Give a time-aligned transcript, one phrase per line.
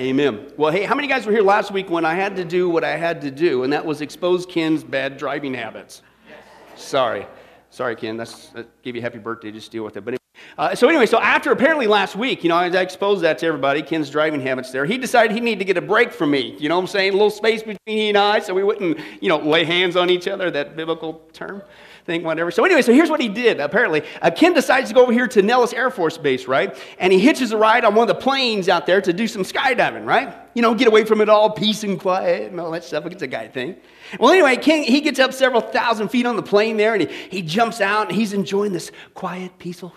[0.00, 0.50] Amen.
[0.56, 2.84] Well, hey, how many guys were here last week when I had to do what
[2.84, 6.00] I had to do, and that was expose Ken's bad driving habits?
[6.74, 7.26] Sorry.
[7.68, 8.16] Sorry, Ken.
[8.16, 9.52] That's, that gave you a happy birthday.
[9.52, 10.04] Just deal with it.
[10.06, 10.16] But
[10.56, 13.46] uh, so anyway, so after apparently last week, you know, I, I exposed that to
[13.46, 14.86] everybody, Ken's driving habits there.
[14.86, 16.56] He decided he needed to get a break from me.
[16.58, 17.10] You know what I'm saying?
[17.10, 20.08] A little space between he and I, so we wouldn't, you know, lay hands on
[20.08, 20.50] each other.
[20.50, 21.62] That biblical term
[22.04, 22.50] thing, whatever.
[22.50, 23.60] So anyway, so here's what he did.
[23.60, 26.76] Apparently, uh, Ken decides to go over here to Nellis Air Force Base, right?
[26.98, 29.42] And he hitches a ride on one of the planes out there to do some
[29.42, 30.34] skydiving, right?
[30.54, 33.06] You know, get away from it all, peace and quiet and all that stuff.
[33.06, 33.76] It's a guy thing.
[34.18, 37.16] Well, anyway, Ken, he gets up several thousand feet on the plane there, and he,
[37.30, 39.94] he jumps out, and he's enjoying this quiet, peaceful,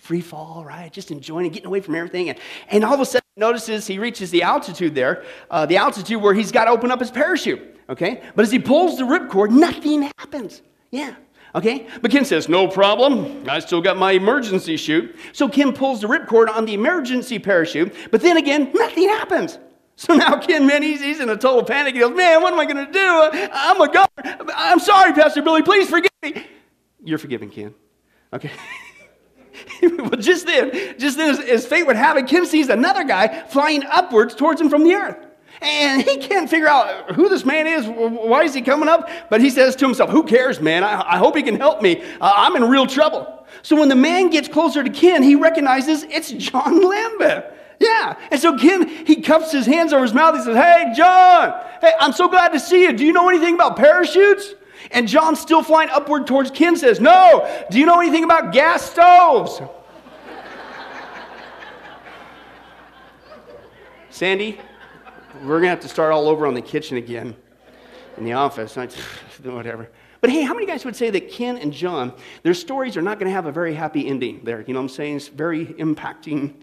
[0.00, 0.92] free fall, right?
[0.92, 2.28] Just enjoying it, getting away from everything.
[2.28, 6.20] And, and all of a sudden, notices he reaches the altitude there, uh, the altitude
[6.20, 8.22] where he's got to open up his parachute, okay?
[8.34, 10.60] But as he pulls the ripcord, nothing happens.
[10.92, 11.14] Yeah.
[11.54, 11.88] Okay?
[12.00, 13.44] But Ken says, no problem.
[13.48, 15.16] I still got my emergency chute.
[15.32, 19.58] So Ken pulls the ripcord on the emergency parachute, but then again, nothing happens.
[19.96, 21.94] So now Ken, man, he's, he's in a total panic.
[21.94, 23.48] He goes, man, what am I going to do?
[23.52, 24.08] I'm a God.
[24.54, 25.62] I'm sorry, Pastor Billy.
[25.62, 26.46] Please forgive me.
[27.04, 27.74] You're forgiven, Ken.
[28.32, 28.50] Okay?
[29.82, 33.42] well, just then, just then, as, as fate would have it, Ken sees another guy
[33.48, 35.16] flying upwards towards him from the earth.
[35.62, 37.86] And he can't figure out who this man is.
[37.86, 39.08] Why is he coming up?
[39.30, 40.82] But he says to himself, Who cares, man?
[40.84, 42.02] I, I hope he can help me.
[42.20, 43.46] Uh, I'm in real trouble.
[43.62, 47.54] So when the man gets closer to Ken, he recognizes it's John Lambert.
[47.78, 48.16] Yeah.
[48.30, 50.36] And so Ken, he cups his hands over his mouth.
[50.36, 52.92] He says, Hey, John, hey, I'm so glad to see you.
[52.92, 54.54] Do you know anything about parachutes?
[54.90, 57.64] And John, still flying upward towards Ken, says, No.
[57.70, 59.60] Do you know anything about gas stoves?
[64.10, 64.60] Sandy,
[65.42, 67.34] we're going to have to start all over on the kitchen again
[68.16, 68.76] in the office.
[69.42, 69.88] Whatever.
[70.20, 72.12] But hey, how many guys would say that Ken and John,
[72.44, 74.60] their stories are not going to have a very happy ending there?
[74.60, 75.16] You know what I'm saying?
[75.16, 76.54] It's very impacting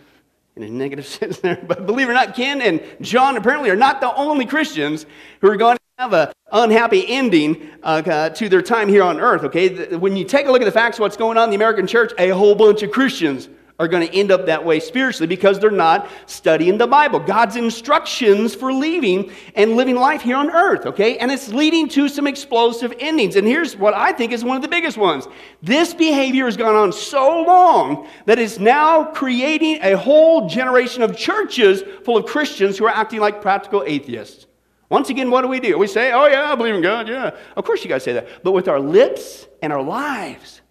[0.56, 1.62] in a negative sense there.
[1.68, 5.06] But believe it or not, Ken and John apparently are not the only Christians
[5.42, 9.20] who are going to have an unhappy ending uh, uh, to their time here on
[9.20, 9.94] earth, okay?
[9.98, 12.14] When you take a look at the facts what's going on in the American church,
[12.18, 15.72] a whole bunch of Christians are going to end up that way spiritually because they're
[15.72, 17.20] not studying the Bible.
[17.20, 21.18] God's instructions for leaving and living life here on earth, okay?
[21.18, 23.38] And it's leading to some explosive endings.
[23.38, 25.28] And here's what I think is one of the biggest ones.
[25.64, 31.16] This behavior has gone on so long that it's now creating a whole generation of
[31.16, 34.46] churches full of Christians who are acting like practical atheists.
[34.90, 35.78] Once again, what do we do?
[35.78, 37.32] We say, oh, yeah, I believe in God, yeah.
[37.56, 38.44] Of course, you guys say that.
[38.44, 40.62] But with our lips and our lives,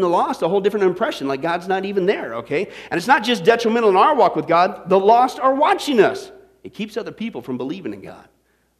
[0.00, 2.68] the lost a whole different impression, like God's not even there, okay?
[2.90, 6.30] And it's not just detrimental in our walk with God, the lost are watching us.
[6.64, 8.28] It keeps other people from believing in God.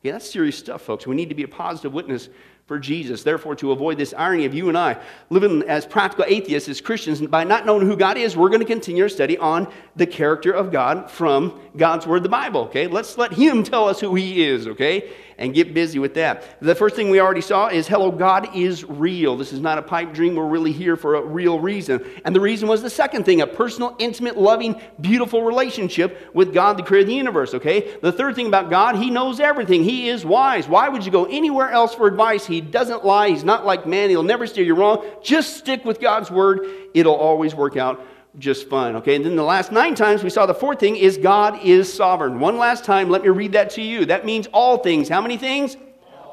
[0.00, 1.06] Okay, that's serious stuff, folks.
[1.06, 2.28] We need to be a positive witness
[2.66, 3.22] for Jesus.
[3.22, 4.96] Therefore, to avoid this irony of you and I
[5.30, 8.66] living as practical atheists, as Christians, by not knowing who God is, we're going to
[8.66, 12.62] continue our study on the character of God from God's Word, the Bible.
[12.62, 14.68] Okay, let's let Him tell us who He is.
[14.68, 16.60] Okay, and get busy with that.
[16.60, 19.36] The first thing we already saw is hello, God is real.
[19.36, 20.36] This is not a pipe dream.
[20.36, 22.04] We're really here for a real reason.
[22.24, 26.76] And the reason was the second thing a personal, intimate, loving, beautiful relationship with God,
[26.76, 27.54] the creator of the universe.
[27.54, 29.82] Okay, the third thing about God, He knows everything.
[29.82, 30.68] He is wise.
[30.68, 32.46] Why would you go anywhere else for advice?
[32.52, 33.30] He doesn't lie.
[33.30, 34.10] He's not like man.
[34.10, 35.04] He'll never steer you wrong.
[35.22, 38.04] Just stick with God's word, it'll always work out
[38.38, 38.96] just fine.
[38.96, 41.92] Okay, and then the last nine times we saw the fourth thing is God is
[41.92, 42.40] sovereign.
[42.40, 44.06] One last time, let me read that to you.
[44.06, 45.08] That means all things.
[45.08, 45.76] How many things?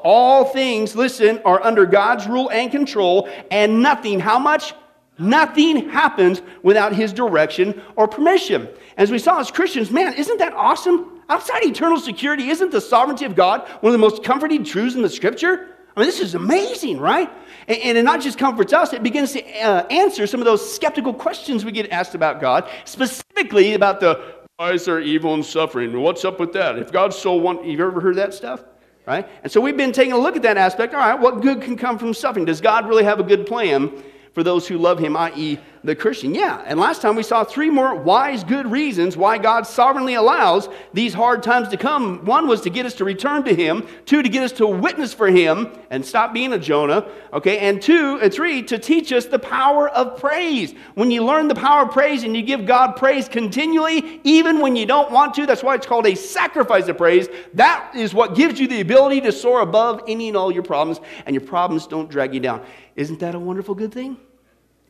[0.02, 4.72] All things, listen, are under God's rule and control, and nothing, how much?
[5.18, 8.66] Nothing happens without His direction or permission.
[8.96, 11.20] As we saw as Christians, man, isn't that awesome?
[11.28, 15.02] Outside eternal security, isn't the sovereignty of God one of the most comforting truths in
[15.02, 15.76] the scripture?
[16.00, 17.30] Mean, this is amazing, right?
[17.68, 20.74] And, and it not just comforts us, it begins to uh, answer some of those
[20.74, 25.44] skeptical questions we get asked about God, specifically about the why is there evil and
[25.44, 26.00] suffering?
[26.00, 26.78] What's up with that?
[26.78, 28.64] If God's so one, you've ever heard that stuff?
[29.06, 29.28] Right?
[29.42, 30.94] And so we've been taking a look at that aspect.
[30.94, 32.46] All right, what good can come from suffering?
[32.46, 34.02] Does God really have a good plan
[34.32, 36.34] for those who love him, i.e., the Christian.
[36.34, 40.68] Yeah, and last time we saw three more wise, good reasons why God sovereignly allows
[40.92, 42.24] these hard times to come.
[42.24, 45.14] One was to get us to return to him, two, to get us to witness
[45.14, 49.26] for him and stop being a Jonah, okay, and two, and three, to teach us
[49.26, 50.74] the power of praise.
[50.94, 54.76] When you learn the power of praise and you give God praise continually, even when
[54.76, 57.28] you don't want to, that's why it's called a sacrifice of praise.
[57.54, 61.00] That is what gives you the ability to soar above any and all your problems,
[61.24, 62.64] and your problems don't drag you down.
[62.96, 64.18] Isn't that a wonderful good thing?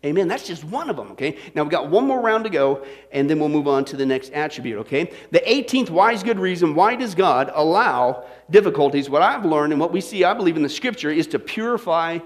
[0.03, 0.29] Amen.
[0.29, 1.37] That's just one of them, okay?
[1.55, 4.07] Now we've got one more round to go, and then we'll move on to the
[4.07, 5.13] next attribute, okay?
[5.31, 9.93] The 18th wise good reason why does God allow difficulties, what I've learned and what
[9.93, 12.19] we see, I believe, in the scripture, is to purify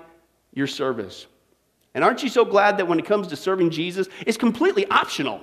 [0.53, 1.26] your service.
[1.94, 5.41] And aren't you so glad that when it comes to serving Jesus, it's completely optional?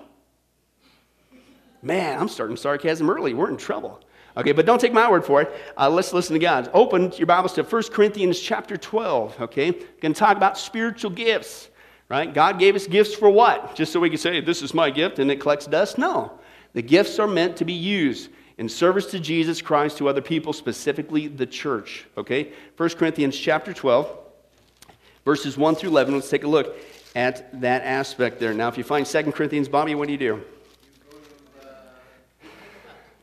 [1.82, 3.34] Man, I'm starting sarcasm early.
[3.34, 4.00] We're in trouble.
[4.38, 5.52] Okay, but don't take my word for it.
[5.78, 6.70] Uh, let's listen to God.
[6.74, 9.42] Open your Bibles to 1 Corinthians chapter 12.
[9.42, 11.70] Okay, going to talk about spiritual gifts.
[12.12, 12.34] Right?
[12.34, 13.74] God gave us gifts for what?
[13.74, 15.98] Just so we can say, "This is my gift," and it collects dust?
[15.98, 16.34] No,
[16.74, 20.52] the gifts are meant to be used in service to Jesus Christ to other people,
[20.52, 22.06] specifically the church.
[22.18, 24.10] Okay, 1 Corinthians chapter 12,
[25.24, 26.14] verses 1 through 11.
[26.14, 26.76] Let's take a look
[27.16, 28.54] at that aspect there.
[28.54, 30.42] Now, if you find 2 Corinthians, Bobby, what do you do?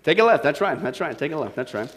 [0.03, 0.43] Take a left.
[0.43, 0.83] That's right.
[0.83, 1.19] That's right.
[1.19, 1.55] Take a left.
[1.55, 1.91] That's right.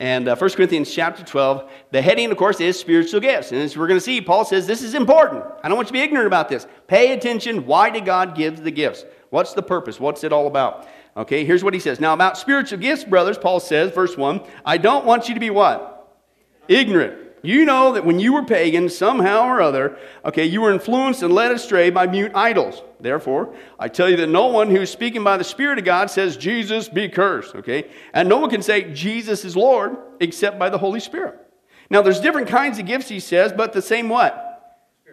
[0.00, 3.52] And uh, 1 Corinthians chapter 12, the heading, of course, is spiritual gifts.
[3.52, 5.44] And as we're going to see, Paul says this is important.
[5.62, 6.66] I don't want you to be ignorant about this.
[6.86, 7.66] Pay attention.
[7.66, 9.04] Why did God give the gifts?
[9.28, 10.00] What's the purpose?
[10.00, 10.88] What's it all about?
[11.18, 12.00] Okay, here's what he says.
[12.00, 15.50] Now, about spiritual gifts, brothers, Paul says, verse 1, I don't want you to be
[15.50, 16.18] what?
[16.66, 17.29] Ignorant.
[17.42, 21.32] You know that when you were pagan, somehow or other, okay, you were influenced and
[21.32, 22.82] led astray by mute idols.
[23.00, 26.36] Therefore, I tell you that no one who's speaking by the Spirit of God says,
[26.36, 27.90] Jesus be cursed, okay?
[28.12, 31.38] And no one can say, Jesus is Lord, except by the Holy Spirit.
[31.88, 34.46] Now, there's different kinds of gifts, he says, but the same what?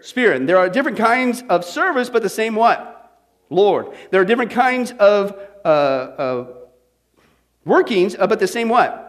[0.02, 0.38] Spirit.
[0.38, 2.94] And there are different kinds of service, but the same what?
[3.50, 3.96] Lord.
[4.12, 6.48] There are different kinds of uh, uh,
[7.64, 9.07] workings, but the same what?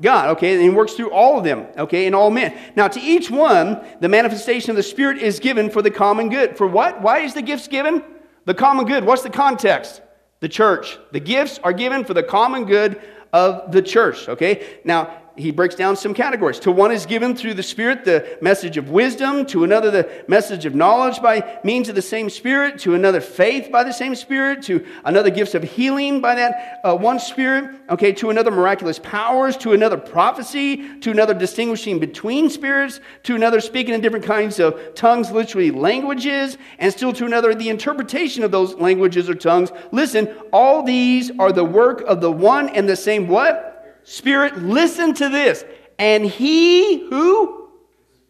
[0.00, 2.56] God, okay, and he works through all of them, okay, in all men.
[2.74, 6.56] Now, to each one, the manifestation of the Spirit is given for the common good.
[6.56, 7.02] For what?
[7.02, 8.02] Why is the gifts given?
[8.46, 9.04] The common good.
[9.04, 10.00] What's the context?
[10.40, 10.98] The church.
[11.12, 13.00] The gifts are given for the common good
[13.32, 14.80] of the church, okay?
[14.84, 16.58] Now, he breaks down some categories.
[16.60, 20.66] To one is given through the Spirit the message of wisdom, to another the message
[20.66, 24.62] of knowledge by means of the same Spirit, to another faith by the same Spirit,
[24.62, 29.56] to another gifts of healing by that uh, one Spirit, okay, to another miraculous powers,
[29.58, 34.94] to another prophecy, to another distinguishing between spirits, to another speaking in different kinds of
[34.94, 39.70] tongues, literally languages, and still to another the interpretation of those languages or tongues.
[39.92, 43.69] Listen, all these are the work of the one and the same what?
[44.04, 45.64] Spirit, listen to this.
[45.98, 47.68] And he who?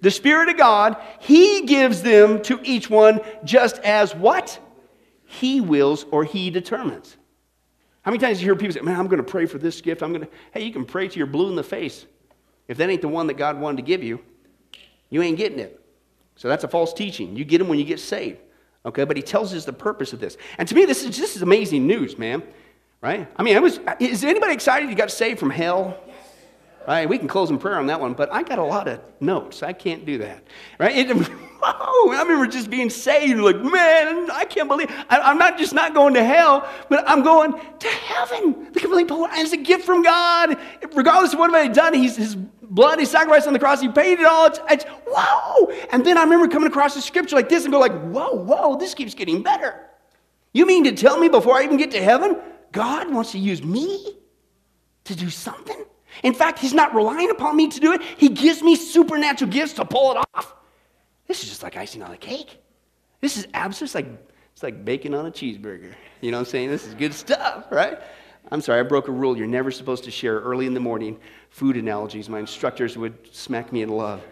[0.00, 4.58] The Spirit of God, he gives them to each one just as what?
[5.24, 7.16] He wills or he determines.
[8.02, 10.02] How many times you hear people say, Man, I'm going to pray for this gift.
[10.02, 12.06] I'm going to, hey, you can pray to your blue in the face.
[12.66, 14.20] If that ain't the one that God wanted to give you,
[15.10, 15.80] you ain't getting it.
[16.36, 17.36] So that's a false teaching.
[17.36, 18.38] You get them when you get saved.
[18.86, 20.38] Okay, but he tells us the purpose of this.
[20.56, 22.42] And to me, this is this is amazing news, man
[23.00, 23.28] right?
[23.36, 25.98] I mean, I was, is anybody excited you got saved from hell?
[26.86, 27.08] Right?
[27.08, 29.62] We can close in prayer on that one, but I got a lot of notes.
[29.62, 30.42] I can't do that.
[30.78, 30.96] Right?
[30.96, 31.30] It,
[31.62, 35.74] oh, I remember just being saved, like, man, I can't believe I, am not just
[35.74, 38.72] not going to hell, but I'm going to heaven.
[38.72, 40.56] The complete and it's a gift from God.
[40.94, 44.18] Regardless of what I've done, he's, his blood, he sacrificed on the cross, he paid
[44.18, 44.46] it all.
[44.46, 45.72] It's, it's whoa.
[45.92, 48.76] And then I remember coming across the scripture like this and go like, whoa, whoa,
[48.76, 49.86] this keeps getting better.
[50.52, 52.36] You mean to tell me before I even get to heaven,
[52.72, 54.14] God wants to use me
[55.04, 55.84] to do something.
[56.22, 59.74] In fact, He's not relying upon me to do it, He gives me supernatural gifts
[59.74, 60.54] to pull it off.
[61.26, 62.58] This is just like icing on a cake.
[63.20, 64.20] This is absolutely like
[64.52, 65.94] it's like bacon on a cheeseburger.
[66.20, 66.70] You know what I'm saying?
[66.70, 67.98] This is good stuff, right?
[68.50, 69.36] I'm sorry, I broke a rule.
[69.36, 71.18] You're never supposed to share early in the morning
[71.50, 72.28] food analogies.
[72.28, 74.22] My instructors would smack me in love.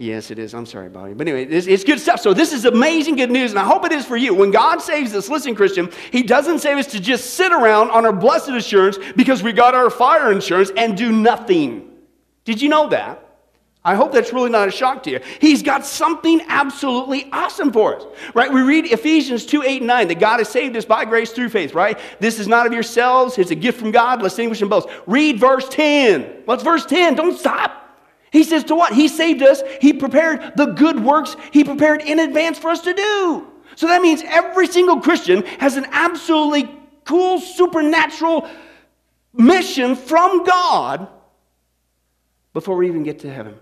[0.00, 0.54] Yes, it is.
[0.54, 1.12] I'm sorry, Bobby.
[1.12, 2.20] But anyway, it's, it's, good stuff.
[2.20, 4.32] So, this is amazing good news, and I hope it is for you.
[4.32, 8.06] When God saves us, listen, Christian, He doesn't save us to just sit around on
[8.06, 11.90] our blessed assurance because we got our fire insurance and do nothing.
[12.44, 13.24] Did you know that?
[13.84, 15.20] I hope that's really not a shock to you.
[15.40, 18.52] He's got something absolutely awesome for us, right?
[18.52, 21.48] We read Ephesians 2 8 and 9 that God has saved us by grace through
[21.48, 21.98] faith, right?
[22.20, 24.22] This is not of yourselves, it's a gift from God.
[24.22, 24.92] Let's distinguish them both.
[25.08, 26.42] Read verse 10.
[26.44, 27.16] What's verse 10?
[27.16, 27.87] Don't stop.
[28.30, 28.92] He says to what?
[28.92, 29.62] He saved us.
[29.80, 33.46] He prepared the good works he prepared in advance for us to do.
[33.74, 38.48] So that means every single Christian has an absolutely cool supernatural
[39.32, 41.08] mission from God
[42.52, 43.54] before we even get to heaven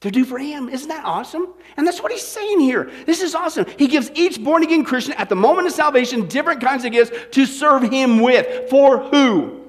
[0.00, 0.68] to do for him.
[0.68, 1.54] Isn't that awesome?
[1.76, 2.90] And that's what he's saying here.
[3.06, 3.66] This is awesome.
[3.78, 7.16] He gives each born again Christian at the moment of salvation different kinds of gifts
[7.32, 8.68] to serve him with.
[8.68, 9.60] For who?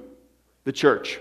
[0.64, 1.20] The church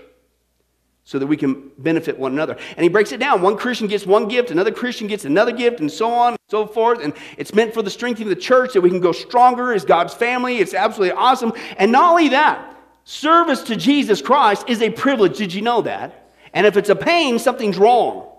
[1.05, 2.57] so that we can benefit one another.
[2.77, 3.41] And he breaks it down.
[3.41, 6.65] One Christian gets one gift, another Christian gets another gift, and so on and so
[6.65, 7.03] forth.
[7.03, 9.83] And it's meant for the strengthening of the church that we can go stronger as
[9.83, 10.59] God's family.
[10.59, 11.51] It's absolutely awesome.
[11.77, 15.37] And not only that, service to Jesus Christ is a privilege.
[15.37, 16.31] Did you know that?
[16.53, 18.29] And if it's a pain, something's wrong.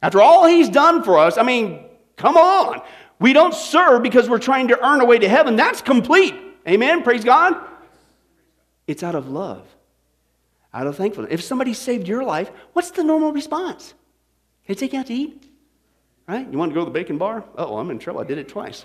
[0.00, 1.84] After all he's done for us, I mean,
[2.16, 2.80] come on.
[3.20, 5.56] We don't serve because we're trying to earn a way to heaven.
[5.56, 6.34] That's complete.
[6.66, 7.02] Amen.
[7.02, 7.54] Praise God.
[8.86, 9.66] It's out of love
[10.74, 11.32] out of thankfulness.
[11.32, 13.94] If somebody saved your life, what's the normal response?
[14.68, 15.48] I take you out to eat?
[16.26, 16.50] Right?
[16.50, 17.44] You want to go to the bacon bar?
[17.58, 18.20] Oh, I'm in trouble.
[18.20, 18.84] I did it twice.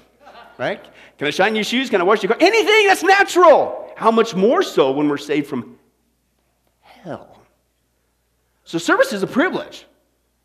[0.57, 0.83] Right?
[1.17, 1.89] Can I shine your shoes?
[1.89, 2.37] Can I wash your car?
[2.41, 3.93] Anything that's natural.
[3.95, 5.77] how much more so when we're saved from
[6.81, 7.39] hell?
[8.63, 9.85] So service is a privilege.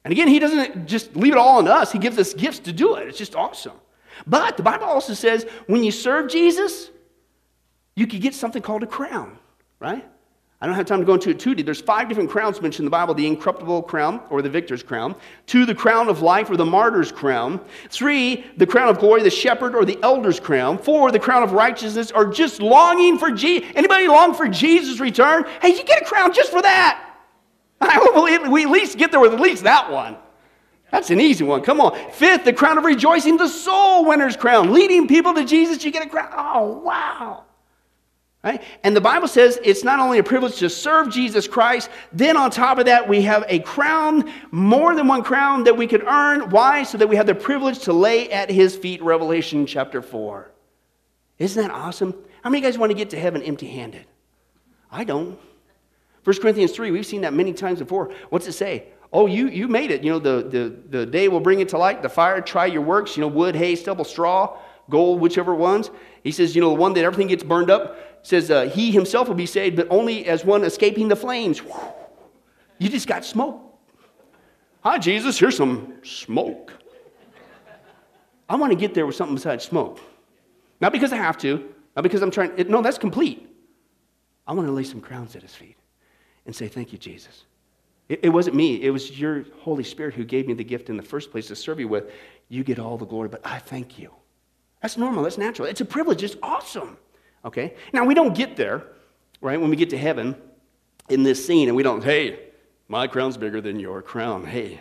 [0.04, 2.72] And again, he doesn't just leave it all on us, he gives us gifts to
[2.72, 3.08] do it.
[3.08, 3.78] It's just awesome.
[4.26, 6.90] But the Bible also says when you serve Jesus,
[7.96, 9.38] you could get something called a crown,
[9.80, 10.06] right?
[10.62, 11.66] I don't have time to go into it too deep.
[11.66, 15.16] There's five different crowns mentioned in the Bible the incorruptible crown, or the victor's crown.
[15.44, 17.60] Two, the crown of life, or the martyr's crown.
[17.90, 20.78] Three, the crown of glory, the shepherd, or the elder's crown.
[20.78, 23.68] Four, the crown of righteousness, or just longing for Jesus.
[23.74, 25.44] Anybody long for Jesus' return?
[25.60, 27.16] Hey, you get a crown just for that.
[27.80, 30.16] I hope we at least get there with at least that one.
[30.92, 31.62] That's an easy one.
[31.62, 31.98] Come on.
[32.12, 34.72] Fifth, the crown of rejoicing, the soul winner's crown.
[34.72, 36.28] Leading people to Jesus, you get a crown.
[36.36, 37.46] Oh, wow.
[38.44, 38.60] Right?
[38.82, 42.50] And the Bible says it's not only a privilege to serve Jesus Christ, then on
[42.50, 46.50] top of that, we have a crown, more than one crown that we could earn.
[46.50, 46.82] Why?
[46.82, 50.50] So that we have the privilege to lay at his feet, Revelation chapter 4.
[51.38, 52.14] Isn't that awesome?
[52.42, 54.06] How many of you guys want to get to heaven empty handed?
[54.90, 55.38] I don't.
[56.24, 58.12] 1 Corinthians 3, we've seen that many times before.
[58.30, 58.88] What's it say?
[59.12, 60.02] Oh, you, you made it.
[60.02, 62.02] You know, the, the, the day will bring it to light.
[62.02, 63.16] The fire, try your works.
[63.16, 64.58] You know, wood, hay, stubble, straw,
[64.88, 65.90] gold, whichever ones.
[66.22, 69.28] He says, you know, the one that everything gets burned up, says uh, he himself
[69.28, 71.60] will be saved, but only as one escaping the flames.
[72.78, 73.60] You just got smoke.
[74.82, 76.72] Hi, Jesus, here's some smoke.
[78.48, 80.00] I want to get there with something besides smoke.
[80.80, 82.52] Not because I have to, not because I'm trying.
[82.56, 83.48] It, no, that's complete.
[84.46, 85.76] I want to lay some crowns at his feet
[86.44, 87.44] and say, Thank you, Jesus.
[88.08, 90.96] It, it wasn't me, it was your Holy Spirit who gave me the gift in
[90.96, 92.10] the first place to serve you with.
[92.48, 94.10] You get all the glory, but I thank you.
[94.82, 95.68] That's normal, that's natural.
[95.68, 96.98] It's a privilege, it's awesome.
[97.44, 97.74] Okay?
[97.92, 98.84] Now, we don't get there,
[99.40, 100.36] right, when we get to heaven
[101.08, 102.38] in this scene and we don't, hey,
[102.88, 104.44] my crown's bigger than your crown.
[104.44, 104.80] Hey,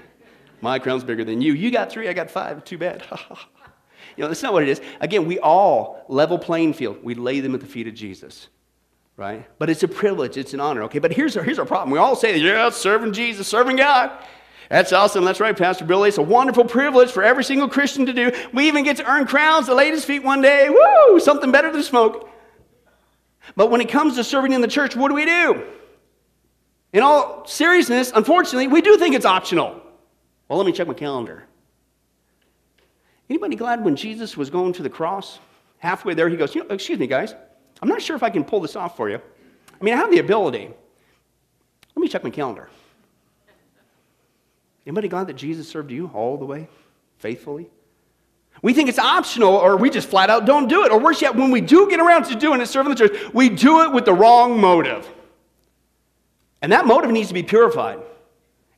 [0.61, 1.53] my crown's bigger than you.
[1.53, 2.63] You got three, I got five.
[2.63, 3.03] Too bad.
[3.29, 4.81] you know, that's not what it is.
[4.99, 7.03] Again, we all level playing field.
[7.03, 8.47] We lay them at the feet of Jesus
[9.21, 9.45] right?
[9.59, 10.97] But it's a privilege, it's an honor, okay?
[10.97, 11.91] But here's our, here's our problem.
[11.91, 14.11] We all say, yeah, serving Jesus, serving God.
[14.67, 15.25] That's awesome.
[15.25, 16.09] That's right, Pastor Billy.
[16.09, 18.31] It's a wonderful privilege for every single Christian to do.
[18.51, 20.69] We even get to earn crowns at his feet one day.
[20.69, 21.19] Woo!
[21.19, 22.30] Something better than smoke.
[23.55, 25.63] But when it comes to serving in the church, what do we do?
[26.93, 29.81] In all seriousness, unfortunately, we do think it's optional.
[30.47, 31.45] Well, let me check my calendar.
[33.29, 35.39] Anybody glad when Jesus was going to the cross?
[35.77, 37.33] Halfway there, he goes, you know, excuse me, guys.
[37.81, 39.15] I'm not sure if I can pull this off for you.
[39.17, 40.69] I mean, I have the ability.
[41.95, 42.69] Let me check my calendar.
[44.85, 46.67] Anybody glad that Jesus served you all the way,
[47.17, 47.69] faithfully?
[48.61, 50.91] We think it's optional, or we just flat out don't do it.
[50.91, 53.49] Or worse yet, when we do get around to doing it, serving the church, we
[53.49, 55.09] do it with the wrong motive.
[56.61, 57.99] And that motive needs to be purified.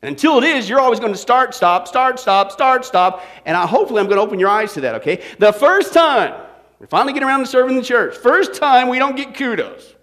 [0.02, 3.24] And until it is, you're always going to start, stop, start, stop, start, stop.
[3.46, 5.22] And I, hopefully, I'm going to open your eyes to that, okay?
[5.40, 6.34] The first time
[6.80, 8.16] we finally get around to serving the church.
[8.18, 9.96] First time we don't get kudos,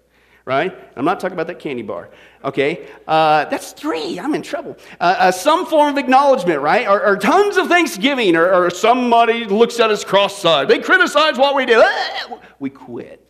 [0.45, 0.75] right?
[0.95, 2.09] I'm not talking about that candy bar,
[2.43, 2.87] okay?
[3.07, 4.19] Uh, that's three.
[4.19, 4.77] I'm in trouble.
[4.99, 6.87] Uh, uh, some form of acknowledgement, right?
[6.87, 10.67] Or, or tons of thanksgiving, or, or, somebody looks at us cross-eyed.
[10.67, 11.81] They criticize what we do.
[11.83, 12.39] Ah!
[12.59, 13.27] We quit.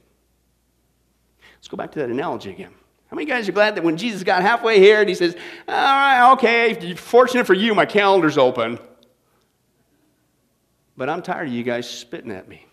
[1.56, 2.74] Let's go back to that analogy again.
[3.10, 5.36] How many guys are glad that when Jesus got halfway here and he says,
[5.68, 8.80] All right, okay, fortunate for you, my calendar's open.
[10.96, 12.66] But I'm tired of you guys spitting at me.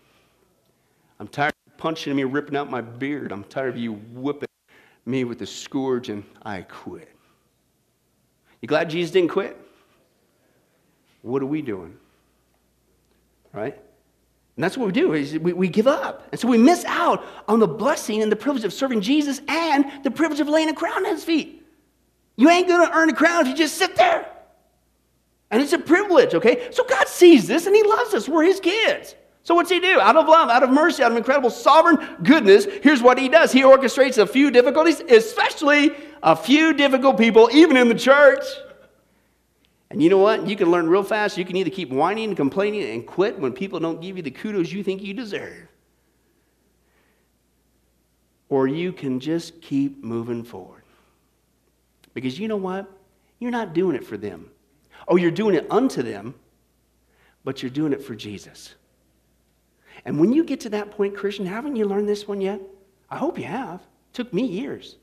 [1.19, 3.31] I'm tired punching me, ripping out my beard.
[3.31, 4.49] I'm tired of you whipping
[5.05, 7.09] me with the scourge, and I quit.
[8.61, 9.57] You glad Jesus didn't quit?
[11.21, 11.97] What are we doing?
[13.51, 13.75] Right?
[14.55, 16.27] And that's what we do is we, we give up.
[16.31, 19.85] And so we miss out on the blessing and the privilege of serving Jesus and
[20.03, 21.65] the privilege of laying a crown at his feet.
[22.35, 24.29] You ain't to earn a crown if you just sit there.
[25.49, 26.69] And it's a privilege, okay?
[26.71, 28.27] So God sees this and he loves us.
[28.27, 29.15] We're his kids.
[29.43, 29.99] So, what's he do?
[29.99, 33.51] Out of love, out of mercy, out of incredible sovereign goodness, here's what he does.
[33.51, 38.43] He orchestrates a few difficulties, especially a few difficult people, even in the church.
[39.89, 40.47] And you know what?
[40.47, 41.37] You can learn real fast.
[41.37, 44.31] You can either keep whining and complaining and quit when people don't give you the
[44.31, 45.67] kudos you think you deserve.
[48.49, 50.83] Or you can just keep moving forward.
[52.13, 52.91] Because you know what?
[53.39, 54.51] You're not doing it for them.
[55.07, 56.35] Oh, you're doing it unto them,
[57.43, 58.75] but you're doing it for Jesus.
[60.05, 62.61] And when you get to that point, Christian, haven't you learned this one yet?
[63.09, 63.81] I hope you have.
[63.81, 64.97] It took me years.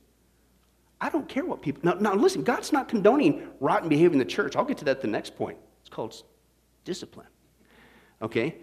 [1.01, 1.83] I don't care what people.
[1.85, 4.57] Now, now, listen, God's not condoning rotten behavior in the church.
[4.57, 5.59] I'll get to that the next point.
[5.81, 6.23] It's called
[6.85, 7.27] discipline.
[8.23, 8.57] Okay?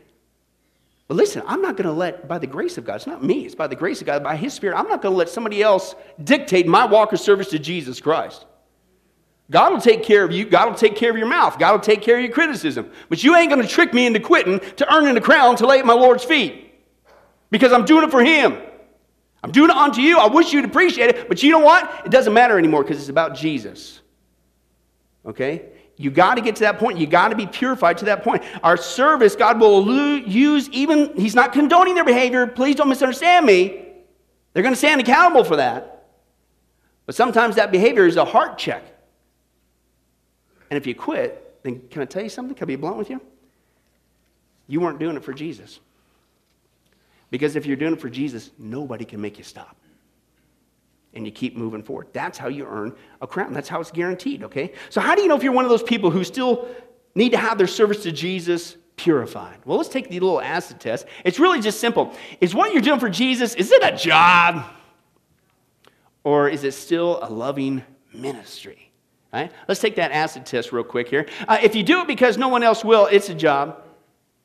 [1.07, 3.45] But listen, I'm not going to let, by the grace of God, it's not me,
[3.45, 5.61] it's by the grace of God, by His Spirit, I'm not going to let somebody
[5.61, 8.45] else dictate my walk of service to Jesus Christ.
[9.51, 10.45] God will take care of you.
[10.45, 11.59] God will take care of your mouth.
[11.59, 12.89] God will take care of your criticism.
[13.09, 15.79] But you ain't going to trick me into quitting to earning a crown to lay
[15.79, 16.73] at my Lord's feet
[17.50, 18.57] because I'm doing it for Him.
[19.43, 20.17] I'm doing it unto you.
[20.17, 22.03] I wish you'd appreciate it, but you know what?
[22.05, 24.00] It doesn't matter anymore because it's about Jesus.
[25.25, 25.65] Okay?
[25.97, 26.97] You got to get to that point.
[26.97, 28.43] You got to be purified to that point.
[28.63, 29.85] Our service, God will
[30.25, 32.47] use even, He's not condoning their behavior.
[32.47, 33.85] Please don't misunderstand me.
[34.53, 36.05] They're going to stand accountable for that.
[37.05, 38.83] But sometimes that behavior is a heart check.
[40.74, 42.56] And if you quit, then can I tell you something?
[42.56, 43.22] Can I be blunt with you?
[44.65, 45.80] You weren't doing it for Jesus.
[47.30, 49.77] Because if you're doing it for Jesus, nobody can make you stop.
[51.13, 52.08] And you keep moving forward.
[52.12, 53.53] That's how you earn a crown.
[53.53, 54.74] That's how it's guaranteed, okay?
[54.89, 56.68] So, how do you know if you're one of those people who still
[57.13, 59.60] need to have their service to Jesus purified?
[59.65, 61.06] Well, let's take the little acid test.
[61.24, 62.15] It's really just simple.
[62.42, 64.65] Is what you're doing for Jesus, is it a job?
[66.24, 68.90] Or is it still a loving ministry?
[69.33, 69.51] Right?
[69.67, 71.25] Let's take that acid test real quick here.
[71.48, 73.81] Uh, if you do it because no one else will, it's a job.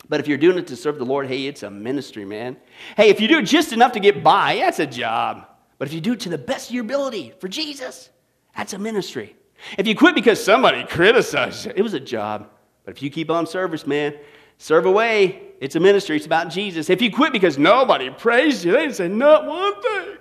[0.09, 2.57] But if you're doing it to serve the Lord, hey, it's a ministry, man.
[2.97, 5.47] Hey, if you do it just enough to get by, that's a job.
[5.77, 8.09] But if you do it to the best of your ability for Jesus,
[8.57, 9.37] that's a ministry.
[9.77, 12.49] If you quit because somebody criticized you, it was a job.
[12.85, 14.15] But if you keep on service, man,
[14.57, 15.43] serve away.
[15.61, 16.17] It's a ministry.
[16.17, 16.89] It's about Jesus.
[16.89, 20.17] If you quit because nobody praised you, they didn't say not one thing.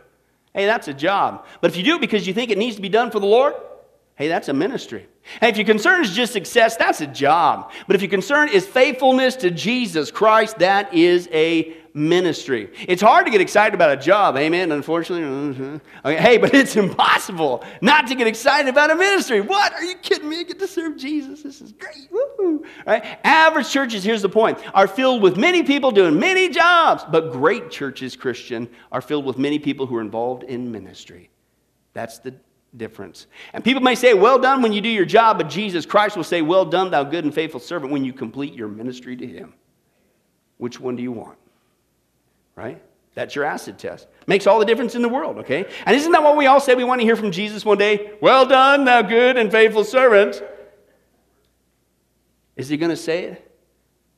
[0.54, 1.46] Hey, that's a job.
[1.62, 3.28] But if you do it because you think it needs to be done for the
[3.28, 3.54] Lord,
[4.18, 5.08] Hey, that's a ministry.
[5.42, 7.72] And if your concern is just success, that's a job.
[7.86, 12.72] But if your concern is faithfulness to Jesus Christ, that is a ministry.
[12.88, 15.82] It's hard to get excited about a job, amen, unfortunately.
[16.06, 19.42] Okay, hey, but it's impossible not to get excited about a ministry.
[19.42, 19.74] What?
[19.74, 20.40] Are you kidding me?
[20.40, 21.44] I get to serve Jesus.
[21.44, 22.08] This is great.
[22.10, 22.66] Woo-hoo.
[22.88, 23.20] Right?
[23.24, 27.70] Average churches, here's the point, are filled with many people doing many jobs, but great
[27.70, 31.30] churches, Christian, are filled with many people who are involved in ministry.
[31.94, 32.36] That's the
[32.76, 33.28] difference.
[33.54, 36.24] And people may say, Well done when you do your job, but Jesus Christ will
[36.24, 39.54] say, Well done, thou good and faithful servant, when you complete your ministry to Him.
[40.58, 41.38] Which one do you want?
[42.56, 42.82] Right?
[43.14, 44.08] That's your acid test.
[44.28, 45.66] Makes all the difference in the world, okay?
[45.86, 48.14] And isn't that what we all say we want to hear from Jesus one day?
[48.22, 50.44] Well done, thou good and faithful servant.
[52.56, 53.52] Is he going to say it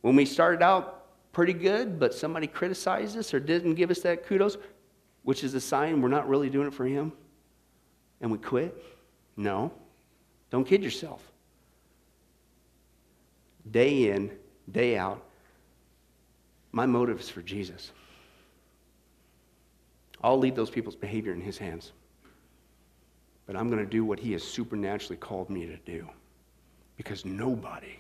[0.02, 4.26] when we started out pretty good, but somebody criticized us or didn't give us that
[4.26, 4.58] kudos,
[5.24, 7.14] which is a sign we're not really doing it for him?
[8.22, 8.76] And we quit?
[9.38, 9.72] No.
[10.50, 11.22] Don't kid yourself.
[13.72, 14.32] Day in,
[14.72, 15.24] day out,
[16.72, 17.92] my motive is for Jesus.
[20.22, 21.92] I'll leave those people's behavior in his hands.
[23.46, 26.08] But I'm going to do what he has supernaturally called me to do.
[26.98, 27.98] Because nobody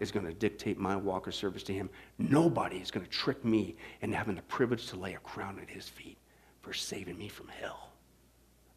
[0.00, 1.90] is going to dictate my walk or service to him.
[2.18, 5.68] Nobody is going to trick me into having the privilege to lay a crown at
[5.68, 6.16] his feet
[6.62, 7.87] for saving me from hell.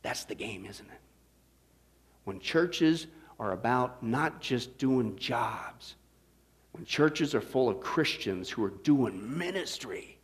[0.02, 1.00] That's the game, isn't it?
[2.24, 3.08] When churches
[3.40, 5.96] are about not just doing jobs,
[6.74, 10.18] when churches are full of Christians who are doing ministry,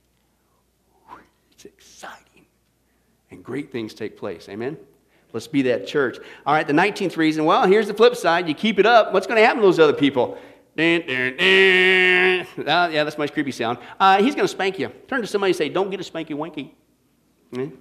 [1.52, 2.46] it's exciting.
[3.32, 4.48] And great things take place.
[4.48, 4.78] Amen?
[5.34, 6.18] Let's be that church.
[6.46, 8.48] All right, the 19th reason well, here's the flip side.
[8.48, 10.38] You keep it up, what's going to happen to those other people?
[10.78, 12.68] Dun, dun, dun.
[12.68, 13.80] Uh, yeah, that's my creepy sound.
[14.00, 14.90] Uh, he's going to spank you.
[15.08, 16.76] Turn to somebody and say, Don't get a spanky winky.
[17.52, 17.76] Mm-hmm.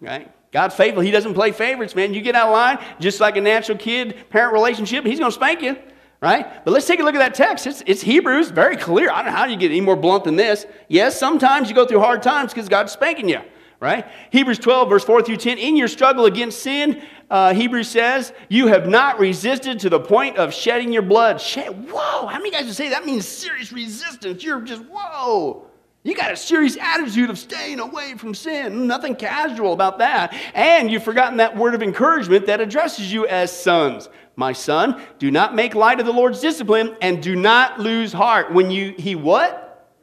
[0.00, 0.30] Right?
[0.54, 1.02] God's faithful.
[1.02, 2.14] He doesn't play favorites, man.
[2.14, 5.34] You get out of line, just like a natural kid parent relationship, he's going to
[5.34, 5.76] spank you,
[6.20, 6.64] right?
[6.64, 7.66] But let's take a look at that text.
[7.66, 9.10] It's, it's Hebrews, very clear.
[9.10, 10.64] I don't know how you get any more blunt than this.
[10.86, 13.40] Yes, sometimes you go through hard times because God's spanking you,
[13.80, 14.06] right?
[14.30, 15.58] Hebrews 12, verse 4 through 10.
[15.58, 20.36] In your struggle against sin, uh, Hebrews says, you have not resisted to the point
[20.36, 21.40] of shedding your blood.
[21.40, 24.44] Shed, whoa, how many guys would say that means serious resistance?
[24.44, 25.66] You're just, whoa.
[26.04, 28.86] You got a serious attitude of staying away from sin.
[28.86, 30.34] Nothing casual about that.
[30.54, 34.10] And you've forgotten that word of encouragement that addresses you as sons.
[34.36, 38.52] My son, do not make light of the Lord's discipline and do not lose heart.
[38.52, 39.94] When you, he what?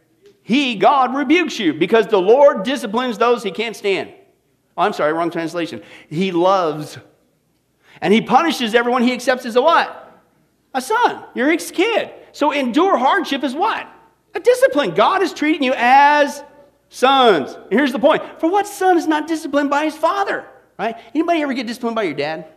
[0.41, 4.11] He, God, rebukes you because the Lord disciplines those he can't stand.
[4.75, 5.83] Oh, I'm sorry, wrong translation.
[6.09, 6.97] He loves.
[8.01, 10.19] And he punishes everyone he accepts as a what?
[10.73, 11.25] A son.
[11.35, 12.11] You're his kid.
[12.31, 13.87] So endure hardship is what?
[14.33, 14.93] A discipline.
[14.93, 16.43] God is treating you as
[16.89, 17.53] sons.
[17.53, 18.23] And here's the point.
[18.39, 20.45] For what son is not disciplined by his father?
[20.77, 20.95] Right?
[21.13, 22.47] Anybody ever get disciplined by your dad?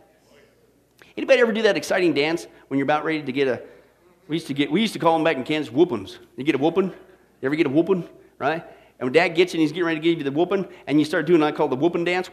[1.17, 3.61] Anybody ever do that exciting dance when you're about ready to get a
[4.27, 6.19] we used to get we used to call them back in Kansas whoopings.
[6.35, 6.87] You get a whooping?
[6.87, 6.93] You
[7.43, 8.07] ever get a whooping?
[8.39, 8.63] Right?
[8.99, 11.05] And when dad gets you he's getting ready to give you the whooping, and you
[11.05, 12.29] start doing what I call the whooping dance,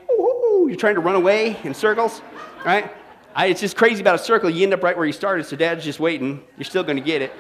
[0.68, 2.22] you're trying to run away in circles,
[2.64, 2.90] right?
[3.34, 4.48] I, it's just crazy about a circle.
[4.48, 6.42] You end up right where you started, so dad's just waiting.
[6.56, 7.32] You're still going to get it.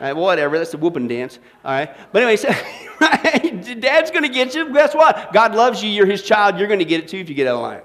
[0.00, 1.38] Right, whatever, that's the whooping dance.
[1.64, 1.96] All right.
[2.12, 2.48] But anyway, so,
[3.00, 4.72] right, dad's going to get you.
[4.72, 5.32] Guess what?
[5.32, 5.88] God loves you.
[5.88, 6.58] You're his child.
[6.58, 7.80] You're going to get it too if you get out of line.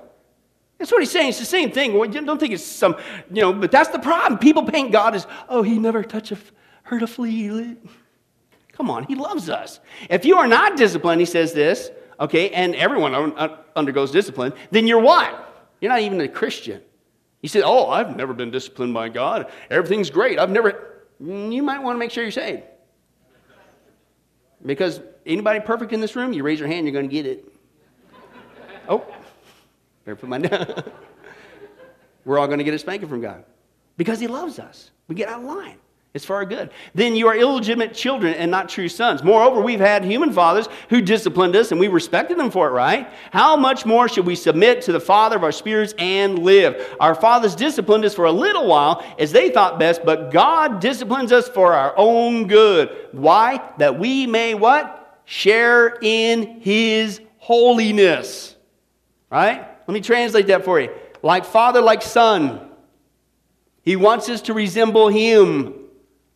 [0.78, 1.30] That's what he's saying.
[1.30, 1.94] It's the same thing.
[2.12, 2.98] Don't think it's some,
[3.32, 4.40] you know, but that's the problem.
[4.40, 6.38] People paint God as, oh, he never touched a,
[6.84, 7.78] hurt a flea.
[8.74, 9.80] Come on, he loves us.
[10.10, 13.14] If you are not disciplined, he says this, okay, and everyone
[13.76, 15.70] undergoes discipline, then you're what?
[15.82, 16.82] You're not even a Christian.
[17.42, 19.52] You say, oh, I've never been disciplined by God.
[19.70, 20.40] Everything's great.
[20.40, 20.91] I've never.
[21.22, 22.64] Mm, you might want to make sure you're saved.
[24.66, 27.46] Because anybody perfect in this room, you raise your hand, you're going to get it.
[28.88, 29.06] Oh,
[30.06, 30.84] better put mine down.
[32.26, 33.44] We're all going to get a spanking from God
[33.98, 34.92] because He loves us.
[35.08, 35.78] We get out of line.
[36.14, 36.72] It's for our good.
[36.94, 39.24] Then you are illegitimate children and not true sons.
[39.24, 43.10] Moreover, we've had human fathers who disciplined us and we respected them for it, right?
[43.32, 46.98] How much more should we submit to the Father of our spirits and live?
[47.00, 51.32] Our fathers disciplined us for a little while as they thought best, but God disciplines
[51.32, 52.90] us for our own good.
[53.14, 53.62] Why?
[53.78, 55.22] That we may what?
[55.24, 58.58] Share in His holiness.
[59.30, 59.66] Right?
[59.88, 60.90] Let me translate that for you.
[61.24, 62.68] Like father, like son.
[63.84, 65.81] He wants us to resemble Him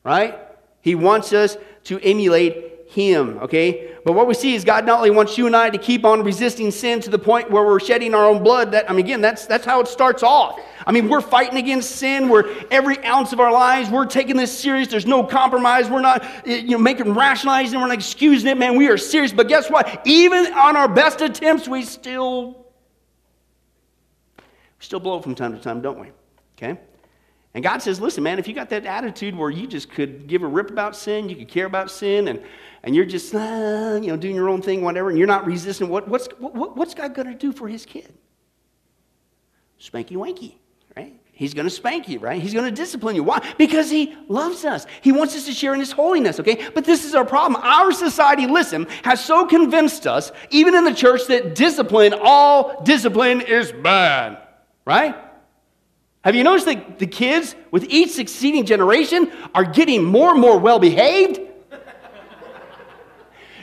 [0.05, 0.39] right?
[0.79, 3.91] He wants us to emulate him, okay?
[4.05, 6.23] But what we see is God not only wants you and I to keep on
[6.23, 8.71] resisting sin to the point where we're shedding our own blood.
[8.71, 10.59] That I mean, again, that's that's how it starts off.
[10.85, 12.29] I mean, we're fighting against sin.
[12.29, 13.89] We're every ounce of our lives.
[13.89, 14.87] We're taking this serious.
[14.87, 15.89] There's no compromise.
[15.89, 17.79] We're not you know making rationalizing.
[17.79, 18.77] We're not excusing it, man.
[18.77, 19.33] We are serious.
[19.33, 20.01] But guess what?
[20.05, 22.67] Even on our best attempts, we still
[24.37, 24.43] we
[24.79, 26.11] still blow from time to time, don't we?
[26.55, 26.79] Okay.
[27.55, 30.43] And God says, listen, man, if you got that attitude where you just could give
[30.43, 32.43] a rip about sin, you could care about sin, and,
[32.83, 35.87] and you're just, uh, you know, doing your own thing, whatever, and you're not resisting,
[35.87, 38.13] what, what's, what, what's God going to do for his kid?
[39.79, 40.55] Spanky wanky,
[40.97, 41.13] right?
[41.31, 42.41] He's going to spank you, right?
[42.41, 43.23] He's going to discipline you.
[43.23, 43.39] Why?
[43.57, 44.85] Because he loves us.
[44.99, 46.67] He wants us to share in his holiness, okay?
[46.75, 47.61] But this is our problem.
[47.63, 53.39] Our society, listen, has so convinced us, even in the church, that discipline, all discipline
[53.39, 54.39] is bad,
[54.85, 55.15] right?
[56.25, 60.57] Have you noticed that the kids with each succeeding generation are getting more and more
[60.57, 61.39] well behaved?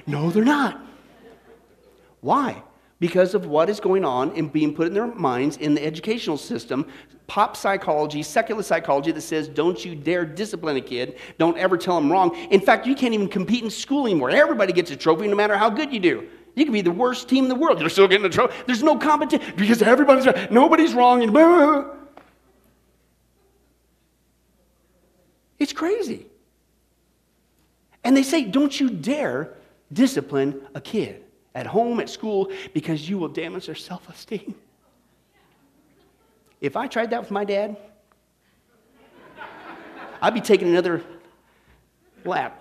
[0.06, 0.80] no, they're not.
[2.20, 2.62] Why?
[3.00, 6.36] Because of what is going on and being put in their minds in the educational
[6.36, 6.86] system,
[7.26, 12.00] pop psychology, secular psychology that says, don't you dare discipline a kid, don't ever tell
[12.00, 12.32] them wrong.
[12.52, 14.30] In fact, you can't even compete in school anymore.
[14.30, 16.28] Everybody gets a trophy no matter how good you do.
[16.54, 17.80] You can be the worst team in the world.
[17.80, 18.54] You're still getting a trophy.
[18.68, 20.28] There's no competition because everybody's.
[20.50, 21.24] Nobody's wrong.
[21.24, 21.46] And blah,
[21.82, 22.01] blah.
[25.62, 26.26] It's crazy.
[28.02, 29.54] And they say, don't you dare
[29.92, 31.22] discipline a kid
[31.54, 34.56] at home, at school, because you will damage their self esteem.
[36.60, 37.76] If I tried that with my dad,
[40.20, 41.00] I'd be taking another
[42.24, 42.60] lap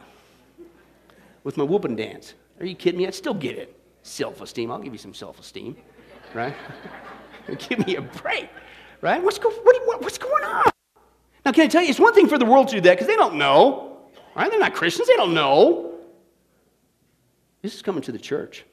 [1.43, 2.35] with my whooping dance.
[2.59, 3.07] Are you kidding me?
[3.07, 3.79] I'd still get it.
[4.03, 4.71] Self esteem.
[4.71, 5.75] I'll give you some self esteem,
[6.35, 6.53] right?
[7.67, 8.49] give me a break,
[9.01, 9.23] right?
[9.23, 10.71] What's, go, what, what's going on?
[11.45, 13.07] Now, can I tell you, it's one thing for the world to do that because
[13.07, 13.97] they don't know,
[14.35, 14.49] right?
[14.49, 15.95] They're not Christians, they don't know.
[17.61, 18.65] This is coming to the church.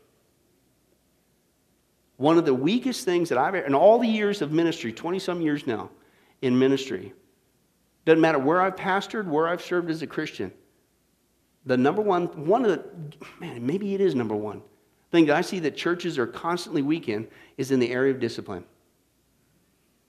[2.16, 5.18] One of the weakest things that I've ever, in all the years of ministry, 20
[5.18, 5.90] some years now
[6.42, 7.12] in ministry,
[8.04, 10.52] doesn't matter where I've pastored, where I've served as a Christian,
[11.66, 12.84] the number one, one of the,
[13.40, 14.62] man, maybe it is number one
[15.10, 17.26] thing that I see that churches are constantly weak in
[17.56, 18.64] is in the area of discipline.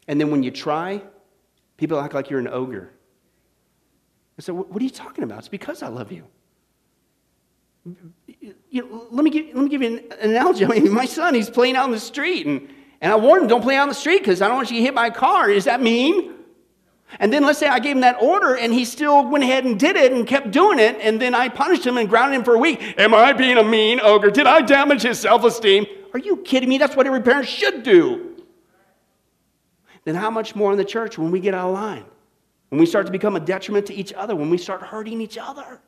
[0.08, 1.02] And then when you try,
[1.80, 2.92] People act like you're an ogre.
[4.38, 5.40] I said, What are you talking about?
[5.40, 6.26] It's because I love you.
[8.70, 10.66] you know, let, me give, let me give you an analogy.
[10.66, 12.68] I mean, my son, he's playing out in the street, and,
[13.00, 14.76] and I warned him, don't play out in the street because I don't want you
[14.76, 15.50] to get hit by a car.
[15.50, 16.34] Is that mean?
[17.18, 19.80] And then let's say I gave him that order and he still went ahead and
[19.80, 22.56] did it and kept doing it, and then I punished him and grounded him for
[22.56, 22.96] a week.
[22.98, 24.32] Am I being a mean ogre?
[24.32, 25.86] Did I damage his self esteem?
[26.14, 26.78] Are you kidding me?
[26.78, 28.29] That's what every parent should do
[30.06, 32.06] then how much more in the church when we get out of line?
[32.70, 35.38] When we start to become a detriment to each other, when we start hurting each
[35.38, 35.82] other?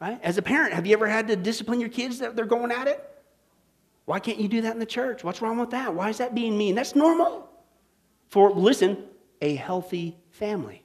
[0.00, 0.18] Right?
[0.22, 2.88] As a parent, have you ever had to discipline your kids that they're going at
[2.88, 3.02] it?
[4.04, 5.24] Why can't you do that in the church?
[5.24, 5.94] What's wrong with that?
[5.94, 6.74] Why is that being mean?
[6.74, 7.48] That's normal
[8.28, 9.04] for, listen,
[9.40, 10.82] a healthy family.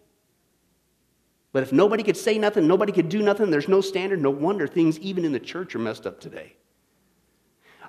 [1.53, 4.67] But if nobody could say nothing, nobody could do nothing, there's no standard, no wonder
[4.67, 6.55] things even in the church are messed up today.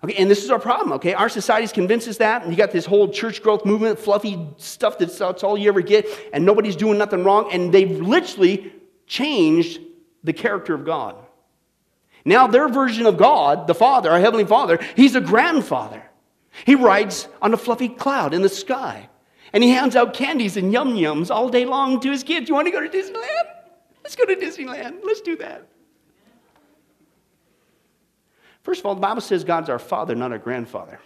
[0.05, 1.15] Okay, and this is our problem, okay?
[1.15, 4.99] Our society's convinced us that, and you got this whole church growth movement, fluffy stuff
[4.99, 8.73] that's, that's all you ever get, and nobody's doing nothing wrong, and they've literally
[9.07, 9.81] changed
[10.25, 11.15] the character of God.
[12.25, 16.03] Now, their version of God, the Father, our Heavenly Father, He's a grandfather.
[16.65, 19.09] He rides on a fluffy cloud in the sky,
[19.53, 22.49] and He hands out candies and yum yums all day long to His kids.
[22.49, 23.49] You want to go to Disneyland?
[24.03, 24.99] Let's go to Disneyland.
[25.05, 25.69] Let's do that.
[28.63, 31.01] First of all, the Bible says God's our father, not our grandfather.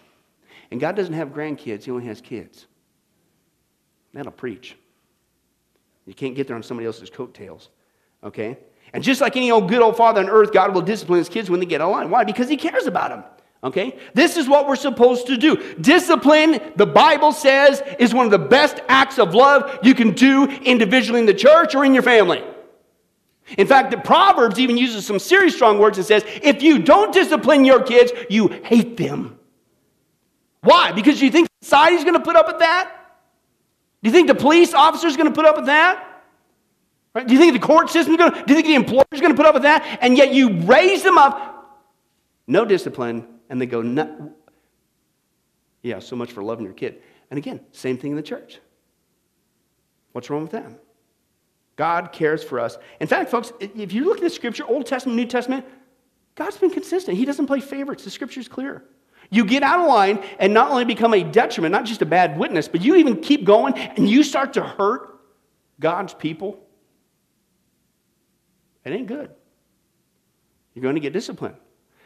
[0.70, 2.66] And God doesn't have grandkids, He only has kids.
[4.12, 4.76] That'll preach.
[6.06, 7.68] You can't get there on somebody else's coattails,
[8.22, 8.56] okay?
[8.92, 11.50] And just like any old good old father on earth, God will discipline his kids
[11.50, 12.10] when they get out line.
[12.10, 12.24] Why?
[12.24, 13.24] Because He cares about them,
[13.64, 13.98] Okay?
[14.14, 15.74] This is what we're supposed to do.
[15.80, 20.44] Discipline, the Bible says, is one of the best acts of love you can do
[20.44, 22.44] individually in the church or in your family.
[23.56, 27.12] In fact, the Proverbs even uses some serious strong words and says, if you don't
[27.12, 29.38] discipline your kids, you hate them.
[30.62, 30.90] Why?
[30.90, 32.92] Because you think society's going to put up with that?
[34.02, 36.22] Do you think the police officer's going to put up with that?
[37.14, 37.26] Right?
[37.26, 39.36] Do you think the court system's going to, do you think the employer's going to
[39.36, 39.98] put up with that?
[40.00, 41.86] And yet you raise them up,
[42.46, 44.32] no discipline, and they go, no.
[45.82, 47.00] yeah, so much for loving your kid.
[47.30, 48.58] And again, same thing in the church.
[50.12, 50.70] What's wrong with that?
[51.76, 52.78] God cares for us.
[53.00, 55.64] In fact, folks, if you look at the scripture, Old Testament, New Testament,
[56.34, 57.16] God's been consistent.
[57.16, 58.04] He doesn't play favorites.
[58.04, 58.84] The scripture's clear.
[59.30, 62.38] You get out of line and not only become a detriment, not just a bad
[62.38, 65.20] witness, but you even keep going and you start to hurt
[65.80, 66.60] God's people.
[68.84, 69.30] It ain't good.
[70.74, 71.56] You're going to get disciplined.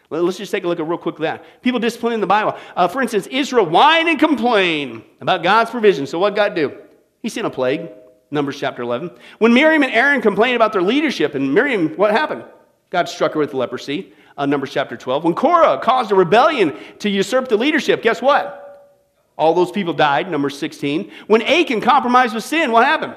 [0.09, 1.62] Let's just take a look at real quick that.
[1.62, 2.56] People discipline in the Bible.
[2.74, 6.06] Uh, for instance, Israel whined and complained about God's provision.
[6.06, 6.76] So what God do?
[7.22, 7.90] He sent a plague.
[8.30, 9.10] Numbers chapter 11.
[9.38, 12.44] When Miriam and Aaron complained about their leadership, and Miriam, what happened?
[12.90, 14.12] God struck her with leprosy.
[14.36, 15.24] Uh, Numbers chapter 12.
[15.24, 18.96] When Korah caused a rebellion to usurp the leadership, guess what?
[19.36, 20.30] All those people died.
[20.30, 21.10] Numbers 16.
[21.26, 23.14] When Achan compromised with sin, what happened?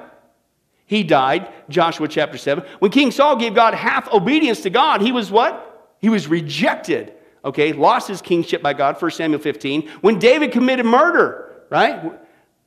[0.86, 1.52] He died.
[1.69, 2.63] Joshua chapter 7.
[2.80, 5.95] When King Saul gave God half obedience to God, he was what?
[5.99, 7.13] He was rejected,
[7.45, 9.88] okay, lost his kingship by God, 1 Samuel 15.
[10.02, 12.12] When David committed murder, right?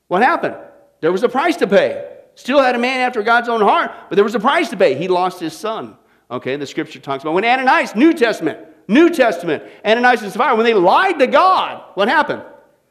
[0.08, 0.56] What happened?
[1.00, 2.15] There was a price to pay.
[2.36, 4.94] Still had a man after God's own heart, but there was a price to pay.
[4.94, 5.96] He lost his son.
[6.30, 10.66] Okay, the scripture talks about when Ananias, New Testament, New Testament, Ananias and Sapphira, when
[10.66, 12.42] they lied to God, what happened?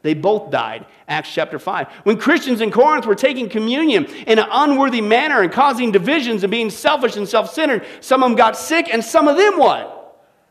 [0.02, 0.86] They both died.
[1.08, 1.88] Acts chapter 5.
[2.02, 6.50] When Christians in Corinth were taking communion in an unworthy manner and causing divisions and
[6.50, 9.95] being selfish and self centered, some of them got sick and some of them what?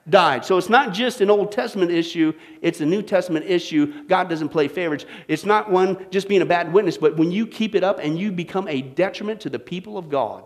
[0.10, 0.46] Died.
[0.46, 4.06] So it's not just an Old Testament issue, it's a New Testament issue.
[4.08, 5.06] God doesn't play favorites.
[5.28, 8.20] It's not one just being a bad witness, but when you keep it up and
[8.20, 10.44] you become a detriment to the people of God,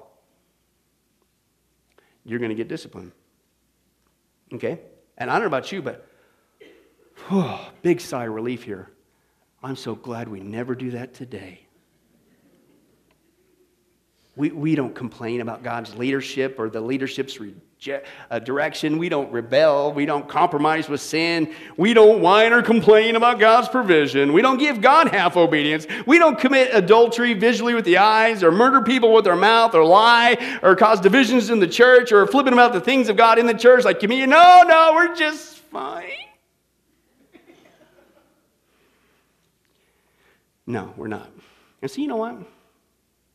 [2.24, 3.12] you're going to get disciplined.
[4.54, 4.80] Okay?
[5.18, 6.08] And I don't know about you, but
[7.30, 8.90] oh, big sigh of relief here.
[9.62, 11.66] I'm so glad we never do that today.
[14.38, 17.56] We, we don't complain about God's leadership or the leadership's re-
[18.44, 18.98] direction.
[18.98, 19.94] We don't rebel.
[19.94, 21.54] We don't compromise with sin.
[21.78, 24.34] We don't whine or complain about God's provision.
[24.34, 25.88] We don't give God half obedience.
[26.06, 29.86] We don't commit adultery visually with the eyes or murder people with our mouth or
[29.86, 33.46] lie or cause divisions in the church or flipping about the things of God in
[33.46, 34.30] the church like communion.
[34.30, 36.12] No, no, we're just fine.
[40.68, 41.32] No, we're not.
[41.82, 42.36] And so, you know what?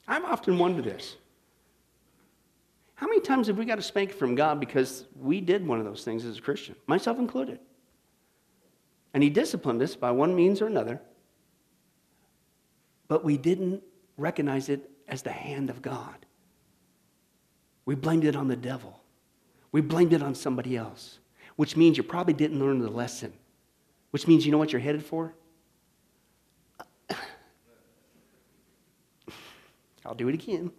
[0.07, 1.17] I've often wondered this.
[3.05, 5.85] How many times have we got a spanking from God because we did one of
[5.85, 7.59] those things as a Christian, myself included?
[9.13, 11.03] And He disciplined us by one means or another,
[13.07, 13.83] but we didn't
[14.17, 16.25] recognize it as the hand of God.
[17.85, 18.99] We blamed it on the devil,
[19.71, 21.19] we blamed it on somebody else,
[21.57, 23.35] which means you probably didn't learn the lesson,
[24.13, 25.35] which means you know what you're headed for?
[30.07, 30.73] I'll do it again.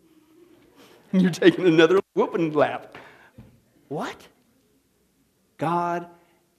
[1.20, 2.98] You're taking another whooping lap.
[3.88, 4.28] What?
[5.58, 6.08] God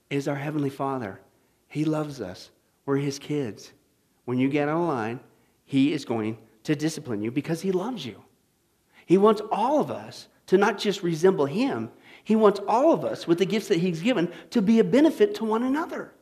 [0.08, 1.20] is our Heavenly Father.
[1.68, 2.50] He loves us.
[2.86, 3.72] We're His kids.
[4.24, 5.20] When you get of line,
[5.66, 8.22] He is going to discipline you because He loves you.
[9.04, 11.90] He wants all of us to not just resemble Him,
[12.24, 15.34] He wants all of us with the gifts that He's given to be a benefit
[15.34, 16.12] to one another.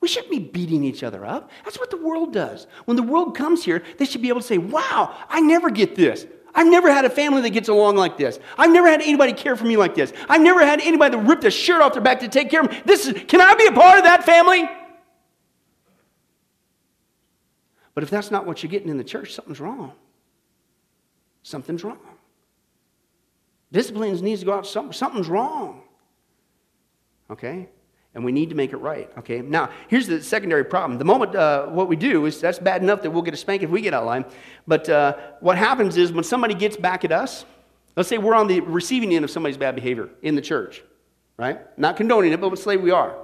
[0.00, 1.50] We shouldn't be beating each other up.
[1.64, 2.66] That's what the world does.
[2.86, 5.94] When the world comes here, they should be able to say, Wow, I never get
[5.94, 6.26] this.
[6.56, 8.40] I've never had a family that gets along like this.
[8.56, 10.12] I've never had anybody care for me like this.
[10.26, 12.70] I've never had anybody that ripped a shirt off their back to take care of
[12.70, 12.80] me.
[12.86, 14.68] This is, can I be a part of that family?
[17.94, 19.92] But if that's not what you're getting in the church, something's wrong.
[21.42, 21.98] Something's wrong.
[23.70, 24.66] Discipline needs to go out.
[24.66, 25.82] Something's wrong.
[27.30, 27.68] Okay?
[28.16, 29.10] And we need to make it right.
[29.18, 29.42] Okay.
[29.42, 30.98] Now, here's the secondary problem.
[30.98, 33.62] The moment uh, what we do is that's bad enough that we'll get a spank
[33.62, 34.24] if we get out of line.
[34.66, 37.44] But uh, what happens is when somebody gets back at us,
[37.94, 40.82] let's say we're on the receiving end of somebody's bad behavior in the church,
[41.36, 41.60] right?
[41.78, 43.14] Not condoning it, but let's say we are.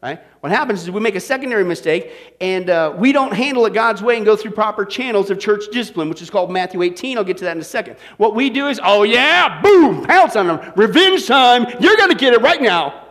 [0.00, 0.20] Right?
[0.40, 4.02] What happens is we make a secondary mistake and uh, we don't handle it God's
[4.02, 7.18] way and go through proper channels of church discipline, which is called Matthew 18.
[7.18, 7.96] I'll get to that in a second.
[8.18, 10.72] What we do is, oh yeah, boom, pounce on them.
[10.76, 11.66] Revenge time.
[11.80, 13.05] You're going to get it right now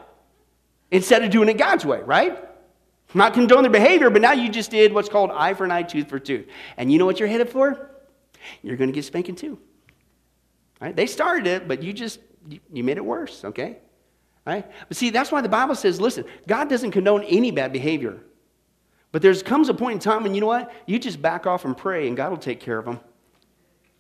[0.96, 2.38] instead of doing it God's way, right?
[3.14, 5.84] Not condone their behavior, but now you just did what's called eye for an eye,
[5.84, 6.48] tooth for tooth.
[6.78, 7.90] And you know what you're headed for?
[8.62, 9.60] You're going to get spanking too.
[10.82, 10.96] Right?
[10.96, 12.20] They started it, but you just
[12.72, 13.78] you made it worse, okay?
[14.46, 14.70] Right?
[14.88, 18.22] But see, that's why the Bible says, listen, God doesn't condone any bad behavior.
[19.12, 20.72] But there comes a point in time when you know what?
[20.86, 23.00] You just back off and pray, and God will take care of them.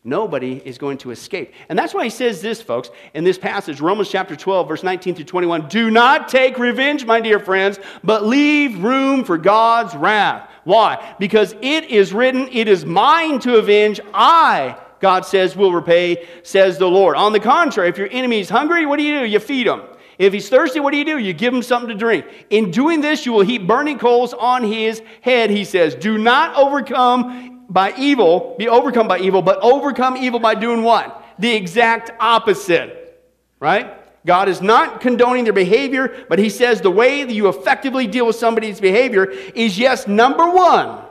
[0.08, 1.52] Nobody is going to escape.
[1.68, 5.16] And that's why he says this, folks, in this passage, Romans chapter 12, verse 19
[5.16, 5.68] through 21.
[5.68, 10.48] Do not take revenge, my dear friends, but leave room for God's wrath.
[10.64, 11.16] Why?
[11.18, 14.00] Because it is written, It is mine to avenge.
[14.14, 17.16] I, God says, will repay, says the Lord.
[17.16, 19.26] On the contrary, if your enemy is hungry, what do you do?
[19.26, 19.82] You feed him.
[20.20, 21.18] If he's thirsty, what do you do?
[21.18, 22.26] You give him something to drink.
[22.52, 25.96] In doing this, you will heap burning coals on his head, he says.
[25.96, 31.24] Do not overcome by evil, be overcome by evil, but overcome evil by doing what?
[31.40, 33.22] The exact opposite,
[33.60, 34.02] right?
[34.26, 38.26] God is not condoning their behavior, but He says the way that you effectively deal
[38.26, 41.06] with somebody's behavior is yes, number one,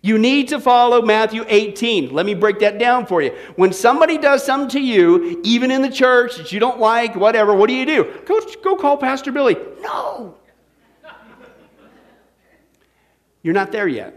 [0.00, 2.14] you need to follow Matthew 18.
[2.14, 3.36] Let me break that down for you.
[3.56, 7.52] When somebody does something to you, even in the church that you don't like, whatever,
[7.54, 8.22] what do you do?
[8.24, 9.56] Go, go call Pastor Billy.
[9.80, 10.36] No.
[13.42, 14.14] You're not there yet.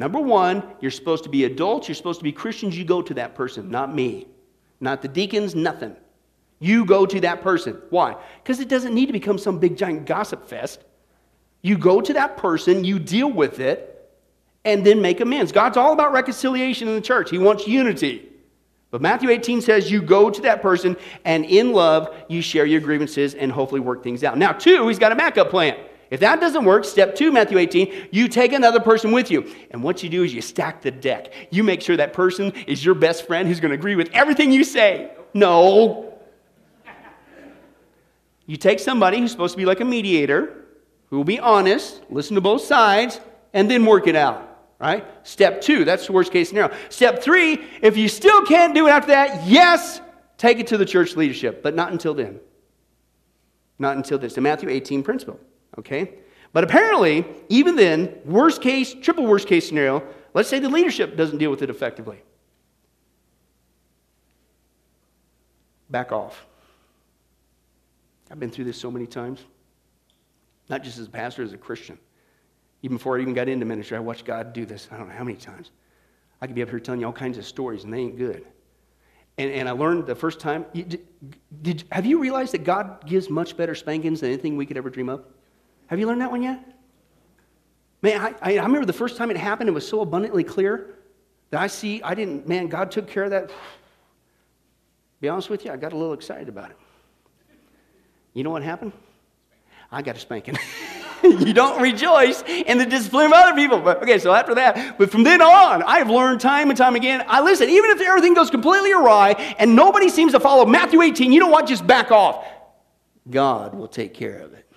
[0.00, 3.12] Number one, you're supposed to be adults, you're supposed to be Christians, you go to
[3.12, 4.28] that person, not me.
[4.80, 5.94] Not the deacons, nothing.
[6.58, 7.78] You go to that person.
[7.90, 8.16] Why?
[8.42, 10.84] Because it doesn't need to become some big giant gossip fest.
[11.60, 14.10] You go to that person, you deal with it,
[14.64, 15.52] and then make amends.
[15.52, 18.26] God's all about reconciliation in the church, He wants unity.
[18.90, 22.80] But Matthew 18 says you go to that person and in love you share your
[22.80, 24.38] grievances and hopefully work things out.
[24.38, 25.76] Now, two, he's got a backup plan.
[26.10, 29.48] If that doesn't work, step two, Matthew 18, you take another person with you.
[29.70, 31.32] And what you do is you stack the deck.
[31.50, 34.50] You make sure that person is your best friend who's going to agree with everything
[34.50, 35.12] you say.
[35.34, 36.18] No.
[38.46, 40.64] You take somebody who's supposed to be like a mediator,
[41.06, 43.20] who will be honest, listen to both sides,
[43.52, 44.48] and then work it out.
[44.80, 45.06] Right?
[45.24, 46.74] Step two, that's the worst case scenario.
[46.88, 50.00] Step three, if you still can't do it after that, yes,
[50.38, 52.40] take it to the church leadership, but not until then.
[53.78, 54.34] Not until this.
[54.34, 55.38] The Matthew 18 principle.
[55.78, 56.14] Okay?
[56.52, 60.02] But apparently, even then, worst case, triple worst case scenario,
[60.34, 62.22] let's say the leadership doesn't deal with it effectively.
[65.88, 66.46] Back off.
[68.30, 69.40] I've been through this so many times,
[70.68, 71.98] not just as a pastor, as a Christian.
[72.82, 75.14] Even before I even got into ministry, I watched God do this I don't know
[75.14, 75.70] how many times.
[76.40, 78.46] I could be up here telling you all kinds of stories, and they ain't good.
[79.36, 80.64] And, and I learned the first time.
[80.72, 81.06] Did,
[81.62, 84.90] did, have you realized that God gives much better spankings than anything we could ever
[84.90, 85.24] dream of?
[85.90, 86.64] Have you learned that one yet?
[88.00, 90.94] Man, I, I, remember the first time it happened, it was so abundantly clear
[91.50, 93.50] that I see, I didn't, man, God took care of that.
[95.20, 96.76] Be honest with you, I got a little excited about it.
[98.34, 98.92] You know what happened?
[99.90, 100.56] I got a spanking.
[101.24, 103.80] you don't rejoice in the discipline of other people.
[103.80, 106.94] But okay, so after that, but from then on, I have learned time and time
[106.94, 107.24] again.
[107.26, 111.32] I listen, even if everything goes completely awry and nobody seems to follow Matthew 18,
[111.32, 111.66] you know what?
[111.66, 112.46] Just back off.
[113.28, 114.69] God will take care of it.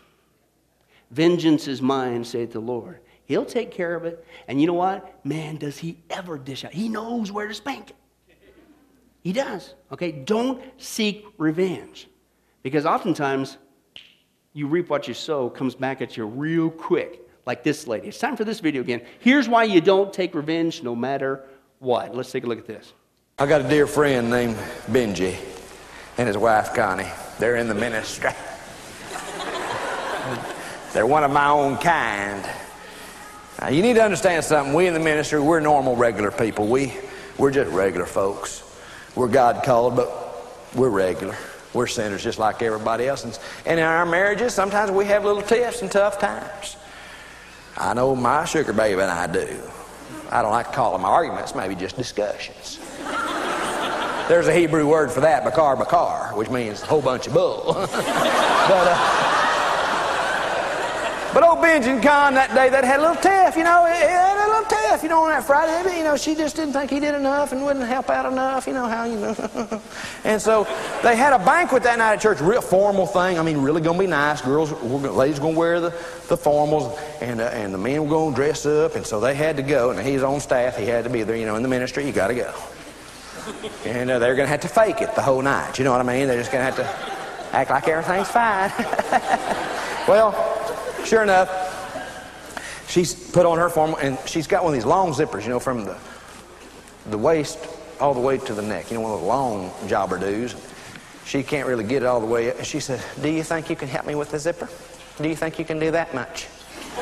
[1.13, 2.99] Vengeance is mine, saith the Lord.
[3.25, 4.25] He'll take care of it.
[4.47, 5.23] And you know what?
[5.23, 6.73] Man, does he ever dish out.
[6.73, 7.95] He knows where to spank it.
[9.21, 9.75] He does.
[9.91, 10.11] Okay?
[10.11, 12.07] Don't seek revenge.
[12.63, 13.57] Because oftentimes,
[14.53, 18.07] you reap what you sow comes back at you real quick, like this lady.
[18.07, 19.01] It's time for this video again.
[19.19, 21.43] Here's why you don't take revenge no matter
[21.77, 22.15] what.
[22.15, 22.91] Let's take a look at this.
[23.37, 24.55] I got a dear friend named
[24.87, 25.35] Benji
[26.17, 27.07] and his wife Connie.
[27.37, 28.31] They're in the ministry.
[30.93, 32.47] They're one of my own kind.
[33.59, 34.75] Now, you need to understand something.
[34.75, 36.67] We in the ministry, we're normal, regular people.
[36.67, 36.93] We,
[37.39, 38.63] we're just regular folks.
[39.15, 40.11] We're God called, but
[40.75, 41.35] we're regular.
[41.73, 43.23] We're sinners just like everybody else.
[43.23, 46.77] And, and in our marriages, sometimes we have little tiffs and tough times.
[47.75, 49.59] I know my sugar baby and I do.
[50.29, 52.79] I don't like to call them arguments, maybe just discussions.
[54.27, 57.73] There's a Hebrew word for that, bakar bakar, which means a whole bunch of bull.
[57.73, 59.32] but, uh,
[61.33, 64.45] but old Benji and Con that day, that had a little tiff, you know, had
[64.45, 65.81] a little tiff, you know, on that Friday.
[65.83, 68.67] But, you know, she just didn't think he did enough and wouldn't help out enough,
[68.67, 69.81] you know how you know.
[70.23, 70.65] and so
[71.01, 73.39] they had a banquet that night at church, real formal thing.
[73.39, 74.41] I mean, really going to be nice.
[74.41, 75.89] Girls, ladies going to wear the,
[76.27, 78.95] the formals, and, uh, and the men were going to dress up.
[78.95, 79.89] And so they had to go.
[79.89, 80.77] And he's on staff.
[80.77, 82.05] He had to be there, you know, in the ministry.
[82.05, 82.53] You got to go.
[83.85, 85.79] And uh, they're going to have to fake it the whole night.
[85.79, 86.27] You know what I mean?
[86.27, 88.71] They're just going to have to act like everything's fine.
[90.07, 90.31] well,
[91.05, 91.49] Sure enough,
[92.87, 95.59] she's put on her formal, and she's got one of these long zippers, you know,
[95.59, 95.97] from the,
[97.07, 97.59] the waist
[97.99, 98.89] all the way to the neck.
[98.89, 100.55] You know, one of those long jobber doos.
[101.25, 102.55] She can't really get it all the way.
[102.55, 104.69] And she said, Do you think you can help me with the zipper?
[105.17, 106.47] Do you think you can do that much?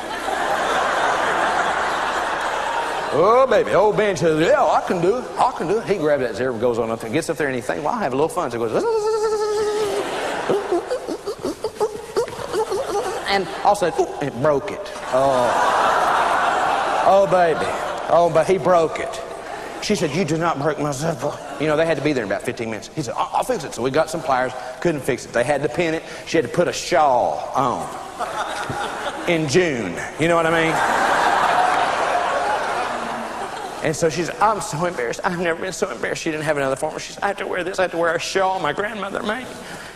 [3.14, 3.72] oh, baby.
[3.72, 5.24] Old Ben says, Yeah, I can do it.
[5.38, 5.86] I can do it.
[5.86, 7.94] He grabs that zipper, goes on up there, gets up there, and he thinks, Well,
[7.94, 8.50] I'll have a little fun.
[8.50, 8.82] So he goes,
[13.32, 14.92] and all of a sudden, it broke it.
[15.08, 15.82] Oh.
[17.06, 17.66] Oh, baby.
[18.10, 19.22] Oh, but he broke it.
[19.82, 21.36] She said, You do not break my zipper.
[21.58, 22.90] You know, they had to be there in about 15 minutes.
[22.94, 23.72] He said, I'll, fix it.
[23.74, 25.32] So we got some pliers, couldn't fix it.
[25.32, 26.02] They had to pin it.
[26.26, 27.88] She had to put a shawl on
[29.28, 29.98] in June.
[30.20, 30.72] You know what I mean?
[33.82, 35.20] And so she's, I'm so embarrassed.
[35.24, 36.22] I've never been so embarrassed.
[36.22, 37.00] She didn't have another for me.
[37.00, 37.78] She said, I have to wear this.
[37.78, 39.46] I have to wear a shawl my grandmother made.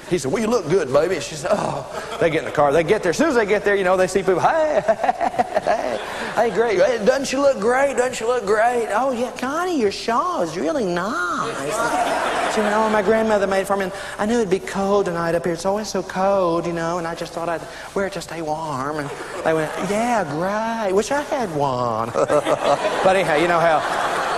[0.08, 1.20] He said, Well, you look good, baby.
[1.20, 2.18] She said, Oh.
[2.20, 2.72] They get in the car.
[2.72, 3.10] They get there.
[3.10, 5.98] As soon as they get there, you know, they see people, Hey, hey,
[6.34, 6.78] hey, great.
[6.78, 7.96] Hey, doesn't she look great?
[7.96, 8.88] Doesn't she look great?
[8.90, 12.54] Oh, yeah, Connie, your shawl is really nice.
[12.54, 13.84] She went, Oh, my grandmother made it for me.
[13.84, 15.54] And I knew it'd be cold tonight up here.
[15.54, 17.62] It's always so cold, you know, and I just thought I'd
[17.94, 18.98] wear it to stay warm.
[18.98, 19.10] And
[19.44, 20.94] they went, Yeah, great.
[20.94, 22.10] Wish I had one.
[22.14, 24.35] but anyhow, you know how.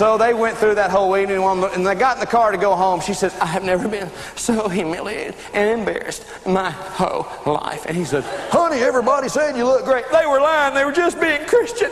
[0.00, 2.74] So they went through that whole evening, and they got in the car to go
[2.74, 3.02] home.
[3.02, 7.84] She says, I have never been so humiliated and embarrassed my whole life.
[7.84, 10.06] And he said, Honey, everybody said you look great.
[10.10, 11.90] They were lying, they were just being Christian.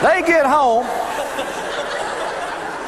[0.00, 0.86] they get home.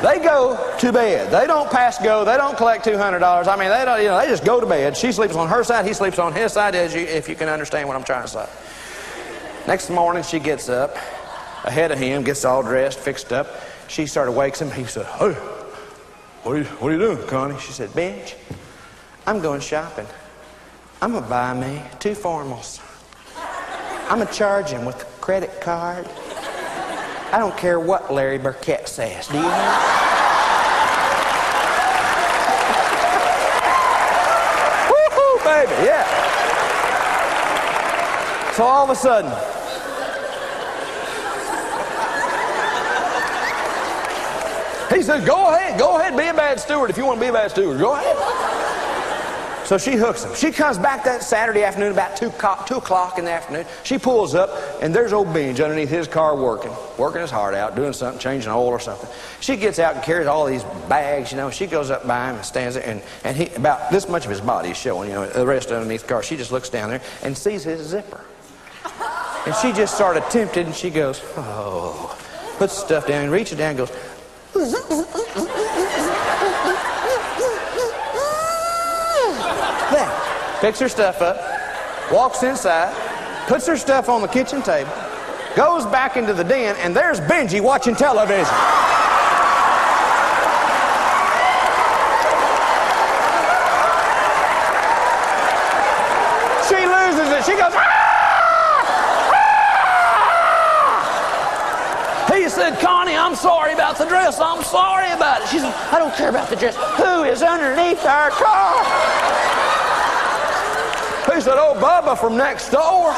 [0.02, 1.30] They go to bed.
[1.30, 2.24] They don't pass go.
[2.24, 3.48] They don't collect two hundred dollars.
[3.48, 4.00] I mean, they don't.
[4.00, 4.96] You know, they just go to bed.
[4.96, 5.84] She sleeps on her side.
[5.84, 6.74] He sleeps on his side.
[6.74, 8.48] As you, if you can understand what I'm trying to say.
[9.66, 10.96] Next morning, she gets up
[11.64, 13.46] ahead of him, gets all dressed, fixed up.
[13.88, 14.70] She started wakes him.
[14.70, 15.32] He said, Hey,
[16.42, 17.58] what are you, what are you doing, Connie?
[17.60, 18.34] She said, Benj,
[19.26, 20.06] I'm going shopping.
[21.00, 22.80] I'm going to buy me two formals.
[24.08, 26.08] I'm going to charge him with a credit card.
[27.32, 29.28] I don't care what Larry Burkett says.
[29.28, 30.08] Do you hear?
[35.44, 36.31] Baby, yeah.
[38.54, 39.30] So all of a sudden,
[44.94, 47.30] he says, Go ahead, go ahead, be a bad steward if you want to be
[47.30, 47.78] a bad steward.
[47.78, 48.42] Go ahead.
[49.64, 50.34] So she hooks him.
[50.34, 53.64] She comes back that Saturday afternoon about 2 o'clock, 2 o'clock in the afternoon.
[53.84, 54.50] She pulls up,
[54.82, 58.50] and there's old Benj underneath his car working, working his heart out, doing something, changing
[58.50, 59.08] oil or something.
[59.40, 61.48] She gets out and carries all these bags, you know.
[61.48, 64.30] She goes up by him and stands there, and, and he, about this much of
[64.30, 66.22] his body is showing, you know, the rest underneath the car.
[66.22, 68.20] She just looks down there and sees his zipper.
[69.44, 72.16] And she just started tempted and she goes, oh,
[72.58, 73.90] puts stuff down reaches down and goes,
[79.90, 80.08] then
[80.60, 81.40] picks her stuff up,
[82.12, 82.94] walks inside,
[83.48, 84.92] puts her stuff on the kitchen table,
[85.56, 88.46] goes back into the den, and there's Benji watching television.
[96.68, 97.44] She loses it.
[97.44, 97.88] She goes, ah!
[102.32, 104.38] He said, Connie, I'm sorry about the dress.
[104.38, 105.48] I'm sorry about it.
[105.48, 106.76] She said, I don't care about the dress.
[107.00, 108.84] Who is underneath our car?
[111.34, 113.16] He said, Oh, Bubba from next door.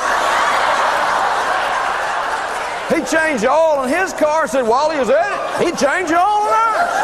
[2.94, 4.46] He changed oil in his car.
[4.46, 6.94] Said while he was at it, he changed oil in ours.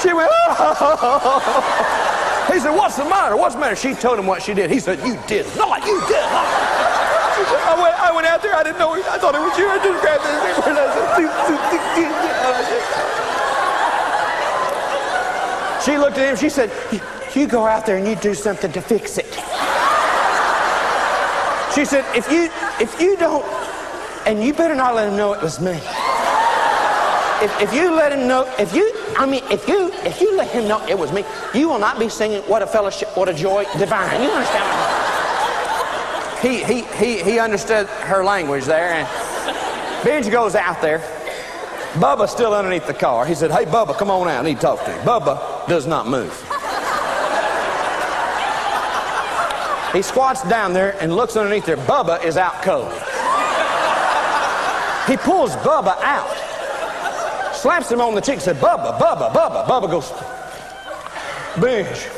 [0.00, 1.82] She went, oh.
[2.50, 3.36] He said, What's the matter?
[3.36, 3.76] What's the matter?
[3.76, 4.70] She told him what she did.
[4.70, 5.84] He said, You did not.
[5.84, 6.75] You did not.
[7.36, 8.54] I went, I went out there.
[8.54, 8.94] I didn't know.
[8.94, 9.68] I thought it was you.
[9.68, 11.56] I just grabbed paper and I said,
[15.86, 16.36] She looked at him.
[16.36, 16.72] She said,
[17.34, 19.26] "You go out there and you do something to fix it."
[21.74, 23.44] She said, "If you if you don't,
[24.26, 25.78] and you better not let him know it was me.
[27.40, 30.48] If, if you let him know, if you, I mean, if you if you let
[30.48, 31.24] him know it was me,
[31.54, 34.22] you will not be singing what a fellowship, what a joy divine.
[34.22, 34.95] You understand?"
[36.42, 38.90] He, he, he, he understood her language there.
[38.90, 39.08] And
[40.06, 40.98] Benji goes out there.
[41.94, 43.24] Bubba's still underneath the car.
[43.24, 44.44] He said, Hey, Bubba, come on out.
[44.44, 44.98] I need to talk to you.
[44.98, 46.32] Bubba does not move.
[49.92, 51.78] He squats down there and looks underneath there.
[51.78, 52.92] Bubba is out cold.
[55.08, 59.64] He pulls Bubba out, slaps him on the cheek, said, Bubba, Bubba, Bubba.
[59.66, 60.10] Bubba goes,
[61.62, 62.08] Benj,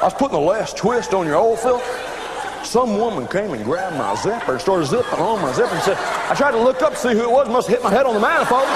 [0.00, 2.09] I was putting the last twist on your oil filter.
[2.64, 5.96] Some woman came and grabbed my zipper and started zipping on my zipper and said,
[5.96, 8.06] I tried to look up to see who it was, must have hit my head
[8.06, 8.68] on the manifold.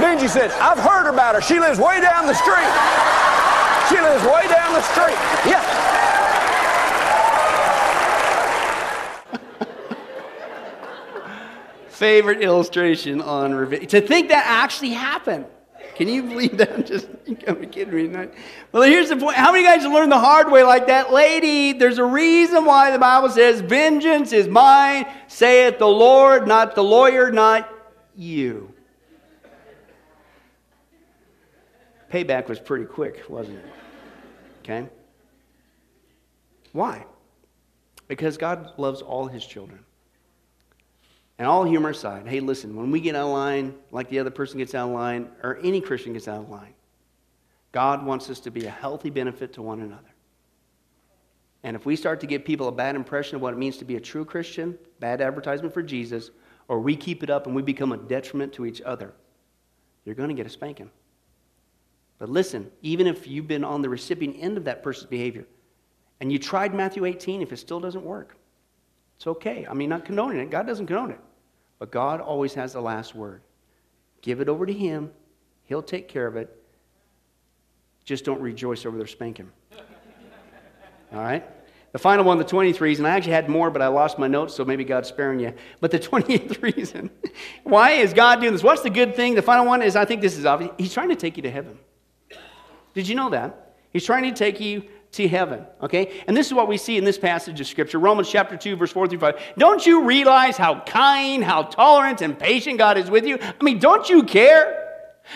[0.00, 1.40] Benji said, I've heard about her.
[1.40, 2.70] She lives way down the street.
[3.88, 5.16] She lives way down the street.
[5.44, 5.60] Yeah.
[11.88, 13.90] Favorite illustration on revenge.
[13.90, 15.44] To think that actually happened.
[16.00, 16.86] Can you believe that?
[16.86, 18.08] Just you gotta be kidding me.
[18.08, 18.30] Not.
[18.72, 19.36] Well, here's the point.
[19.36, 21.74] How many guys learned the hard way like that lady?
[21.74, 26.82] There's a reason why the Bible says, "Vengeance is mine," saith the Lord, not the
[26.82, 27.70] lawyer, not
[28.16, 28.72] you.
[32.10, 33.64] payback was pretty quick, wasn't it?
[34.62, 34.88] Okay?
[36.72, 37.04] Why?
[38.08, 39.84] Because God loves all his children.
[41.40, 44.28] And all humor aside, hey, listen, when we get out of line, like the other
[44.28, 46.74] person gets out of line, or any Christian gets out of line,
[47.72, 50.12] God wants us to be a healthy benefit to one another.
[51.62, 53.86] And if we start to give people a bad impression of what it means to
[53.86, 56.30] be a true Christian, bad advertisement for Jesus,
[56.68, 59.14] or we keep it up and we become a detriment to each other,
[60.04, 60.90] you're going to get a spanking.
[62.18, 65.46] But listen, even if you've been on the recipient end of that person's behavior
[66.20, 68.36] and you tried Matthew 18, if it still doesn't work,
[69.16, 69.66] it's okay.
[69.66, 70.50] I mean, not condoning it.
[70.50, 71.20] God doesn't condone it.
[71.80, 73.40] But God always has the last word.
[74.22, 75.10] Give it over to Him,
[75.64, 76.56] He'll take care of it.
[78.04, 79.50] Just don't rejoice over their spanking.
[81.12, 81.44] All right?
[81.92, 84.54] The final one, the 20th reason, I actually had more, but I lost my notes,
[84.54, 85.52] so maybe God's sparing you.
[85.80, 87.10] But the 28th reason,
[87.64, 88.62] why is God doing this?
[88.62, 89.34] What's the good thing?
[89.34, 90.72] The final one is I think this is obvious.
[90.78, 91.78] He's trying to take you to heaven.
[92.94, 93.74] Did you know that?
[93.92, 96.22] He's trying to take you to heaven, okay?
[96.28, 98.92] And this is what we see in this passage of Scripture Romans chapter 2, verse
[98.92, 99.34] 4 through 5.
[99.58, 103.38] Don't you realize how kind, how tolerant, and patient God is with you?
[103.40, 104.76] I mean, don't you care?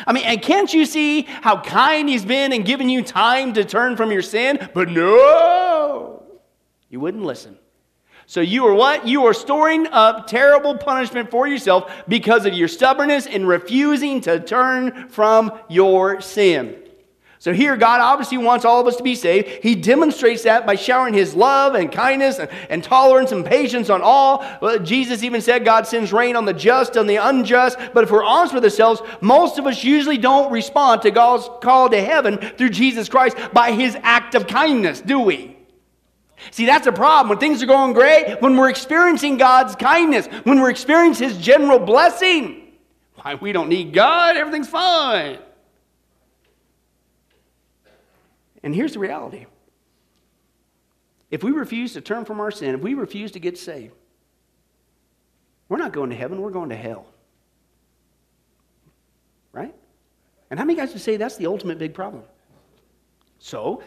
[0.06, 3.64] I mean, and can't you see how kind He's been and given you time to
[3.64, 4.68] turn from your sin?
[4.74, 6.22] But no,
[6.88, 7.58] you wouldn't listen.
[8.26, 9.06] So you are what?
[9.06, 14.40] You are storing up terrible punishment for yourself because of your stubbornness and refusing to
[14.40, 16.83] turn from your sin.
[17.44, 19.62] So here, God obviously wants all of us to be saved.
[19.62, 24.00] He demonstrates that by showering His love and kindness and, and tolerance and patience on
[24.00, 24.42] all.
[24.62, 27.76] Well, Jesus even said God sends rain on the just and the unjust.
[27.92, 31.90] But if we're honest with ourselves, most of us usually don't respond to God's call
[31.90, 35.54] to heaven through Jesus Christ by His act of kindness, do we?
[36.50, 37.28] See, that's a problem.
[37.28, 41.78] When things are going great, when we're experiencing God's kindness, when we're experiencing His general
[41.78, 42.72] blessing,
[43.16, 44.38] why, we don't need God.
[44.38, 45.40] Everything's fine.
[48.64, 49.46] And here's the reality
[51.30, 53.94] if we refuse to turn from our sin, if we refuse to get saved,
[55.68, 57.06] we're not going to heaven, we're going to hell.
[59.52, 59.74] Right?
[60.50, 62.24] And how many guys would say that's the ultimate big problem?
[63.38, 63.82] So,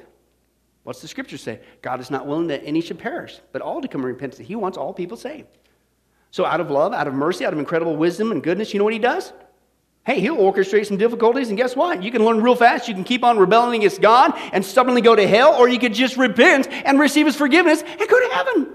[0.83, 1.59] what's the scripture say?
[1.81, 4.47] God is not willing that any should perish, but all to come to repentance.
[4.47, 5.47] He wants all people saved.
[6.29, 8.83] So, out of love, out of mercy, out of incredible wisdom and goodness, you know
[8.83, 9.33] what he does?
[10.07, 12.01] Hey, he'll orchestrate some difficulties, and guess what?
[12.01, 12.87] You can learn real fast.
[12.87, 15.93] You can keep on rebelling against God and stubbornly go to hell, or you could
[15.93, 18.73] just repent and receive his forgiveness and go to heaven.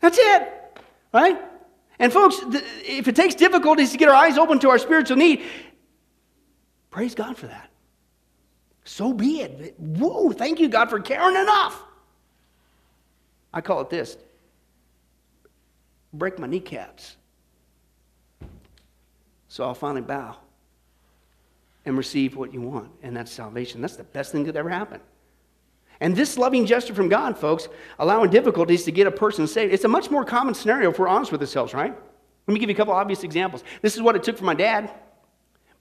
[0.00, 0.78] That's it,
[1.12, 1.38] right?
[1.98, 2.36] And folks,
[2.82, 5.44] if it takes difficulties to get our eyes open to our spiritual need,
[6.88, 7.68] praise God for that.
[8.84, 9.74] So be it.
[9.78, 11.78] Woo, thank you, God, for caring enough.
[13.52, 14.16] I call it this
[16.14, 17.16] break my kneecaps
[19.52, 20.34] so I'll finally bow
[21.84, 23.82] and receive what you want, and that's salvation.
[23.82, 25.02] That's the best thing that ever happened.
[26.00, 29.84] And this loving gesture from God, folks, allowing difficulties to get a person saved, it's
[29.84, 31.94] a much more common scenario if we're honest with ourselves, right?
[32.46, 33.62] Let me give you a couple obvious examples.
[33.82, 34.90] This is what it took for my dad.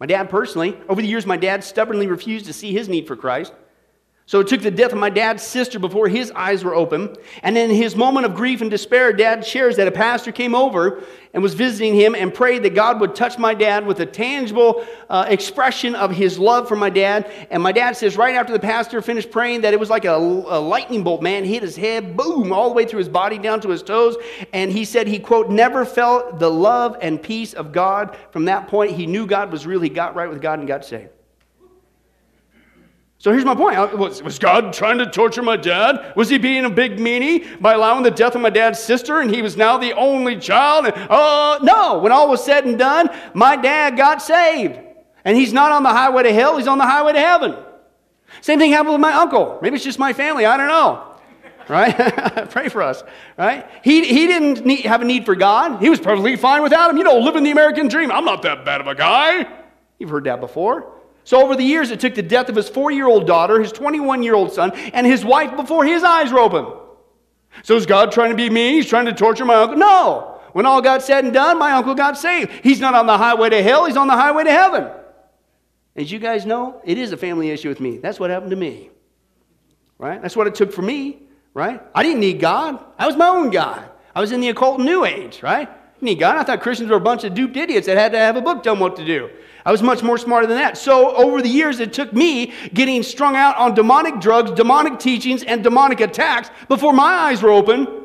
[0.01, 3.15] My dad personally, over the years, my dad stubbornly refused to see his need for
[3.15, 3.53] Christ.
[4.31, 7.17] So it took the death of my dad's sister before his eyes were open.
[7.43, 11.03] And in his moment of grief and despair, dad shares that a pastor came over
[11.33, 14.85] and was visiting him and prayed that God would touch my dad with a tangible
[15.09, 17.29] uh, expression of his love for my dad.
[17.49, 20.15] And my dad says, right after the pastor finished praying, that it was like a,
[20.15, 23.59] a lightning bolt, man, hit his head, boom, all the way through his body down
[23.59, 24.15] to his toes.
[24.53, 28.17] And he said he, quote, never felt the love and peace of God.
[28.31, 29.81] From that point, he knew God was real.
[29.81, 31.09] He got right with God and got saved.
[33.21, 33.99] So here's my point.
[33.99, 36.13] Was, was God trying to torture my dad?
[36.15, 39.29] Was he being a big meanie by allowing the death of my dad's sister and
[39.29, 40.87] he was now the only child?
[40.87, 41.99] Uh, no.
[41.99, 44.79] When all was said and done, my dad got saved.
[45.23, 47.57] And he's not on the highway to hell, he's on the highway to heaven.
[48.41, 49.59] Same thing happened with my uncle.
[49.61, 51.05] Maybe it's just my family, I don't know.
[51.69, 51.95] Right?
[52.49, 53.03] Pray for us,
[53.37, 53.69] right?
[53.83, 55.79] He, he didn't need, have a need for God.
[55.79, 56.97] He was perfectly fine without him.
[56.97, 58.11] You know, living the American dream.
[58.11, 59.45] I'm not that bad of a guy.
[59.99, 61.00] You've heard that before.
[61.23, 63.71] So, over the years, it took the death of his four year old daughter, his
[63.71, 66.65] 21 year old son, and his wife before his eyes were open.
[67.63, 68.73] So, is God trying to be mean?
[68.73, 69.77] He's trying to torture my uncle?
[69.77, 70.39] No.
[70.53, 72.51] When all got said and done, my uncle got saved.
[72.63, 74.89] He's not on the highway to hell, he's on the highway to heaven.
[75.95, 77.97] As you guys know, it is a family issue with me.
[77.97, 78.89] That's what happened to me.
[79.97, 80.21] Right?
[80.21, 81.19] That's what it took for me.
[81.53, 81.81] Right?
[81.93, 83.89] I didn't need God, I was my own God.
[84.15, 85.69] I was in the occult new age, right?
[85.69, 86.37] i need God.
[86.37, 88.63] I thought Christians were a bunch of duped idiots that had to have a book
[88.63, 89.29] tell them what to do.
[89.65, 90.77] I was much more smarter than that.
[90.77, 95.43] So over the years, it took me getting strung out on demonic drugs, demonic teachings,
[95.43, 98.01] and demonic attacks before my eyes were open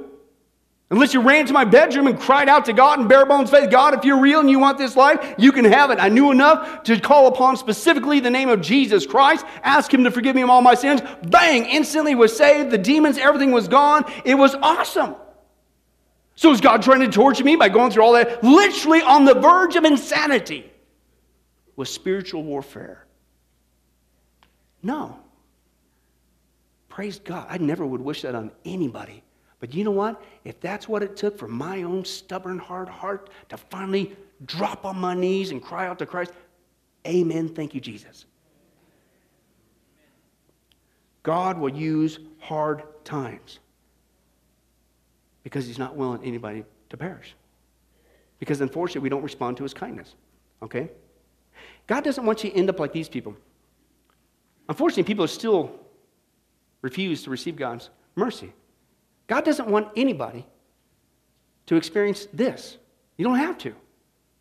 [0.89, 3.71] Unless you ran to my bedroom and cried out to God in bare bones faith,
[3.71, 5.99] God, if you're real and you want this life, you can have it.
[5.99, 10.13] I knew enough to call upon specifically the name of Jesus Christ, ask Him to
[10.13, 11.01] forgive me of all my sins.
[11.25, 11.65] Bang!
[11.65, 12.71] Instantly was saved.
[12.71, 14.05] The demons, everything was gone.
[14.25, 15.17] It was awesome.
[16.37, 18.45] So is God trying to torture me by going through all that?
[18.45, 20.71] Literally on the verge of insanity
[21.77, 23.05] was spiritual warfare.
[24.83, 25.19] No.
[26.89, 27.47] Praise God.
[27.49, 29.23] I never would wish that on anybody.
[29.61, 30.23] But you know what?
[30.45, 34.97] If that's what it took for my own stubborn, hard heart to finally drop on
[34.97, 36.33] my knees and cry out to Christ,
[37.07, 37.51] amen.
[37.51, 38.27] Thank you, Jesus.
[41.23, 43.59] God will use hard times
[45.43, 47.35] because He's not willing anybody to perish.
[48.39, 50.15] Because unfortunately, we don't respond to His kindness.
[50.63, 50.91] Okay?
[51.87, 53.37] God doesn't want you to end up like these people.
[54.69, 55.73] Unfortunately, people still
[56.83, 58.53] refuse to receive God's mercy.
[59.27, 60.47] God doesn't want anybody
[61.67, 62.79] to experience this.
[63.17, 63.75] You don't have to.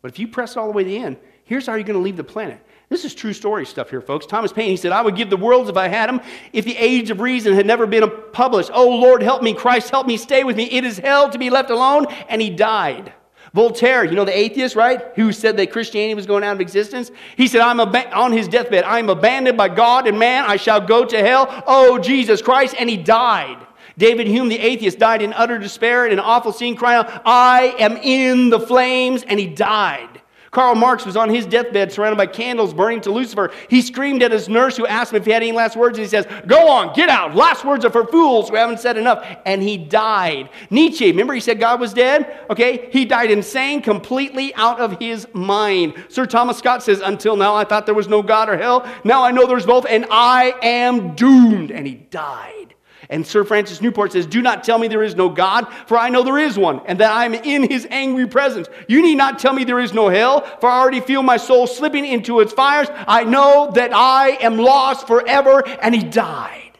[0.02, 2.02] But if you press all the way to the end, here's how you're going to
[2.02, 2.64] leave the planet.
[2.88, 4.26] This is true story stuff here, folks.
[4.26, 6.20] Thomas Paine, he said, I would give the worlds if I had them,
[6.52, 8.70] if the age of reason had never been published.
[8.72, 9.54] Oh, Lord, help me.
[9.54, 10.16] Christ, help me.
[10.16, 10.64] Stay with me.
[10.70, 12.06] It is hell to be left alone.
[12.28, 13.12] And he died.
[13.54, 15.00] Voltaire, you know the atheist, right?
[15.14, 17.10] Who said that Christianity was going out of existence?
[17.36, 20.44] He said, I'm ab- on his deathbed, I am abandoned by God and man.
[20.44, 21.62] I shall go to hell.
[21.66, 22.74] Oh, Jesus Christ.
[22.78, 23.58] And he died.
[23.98, 27.74] David Hume, the atheist, died in utter despair in an awful scene, crying out, I
[27.78, 30.20] am in the flames, and he died.
[30.56, 33.52] Karl Marx was on his deathbed surrounded by candles burning to Lucifer.
[33.68, 36.02] He screamed at his nurse who asked him if he had any last words, and
[36.06, 37.34] he says, Go on, get out.
[37.34, 39.22] Last words are for fools who haven't said enough.
[39.44, 40.48] And he died.
[40.70, 42.46] Nietzsche, remember he said God was dead?
[42.48, 45.92] Okay, he died insane, completely out of his mind.
[46.08, 48.90] Sir Thomas Scott says, Until now I thought there was no God or hell.
[49.04, 51.70] Now I know there's both, and I am doomed.
[51.70, 52.75] And he died.
[53.08, 56.08] And Sir Francis Newport says, Do not tell me there is no God, for I
[56.08, 58.68] know there is one, and that I am in his angry presence.
[58.88, 61.66] You need not tell me there is no hell, for I already feel my soul
[61.66, 62.88] slipping into its fires.
[63.06, 65.62] I know that I am lost forever.
[65.80, 66.72] And he died.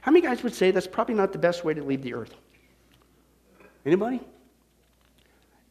[0.00, 2.34] How many guys would say that's probably not the best way to leave the earth?
[3.84, 4.20] Anybody?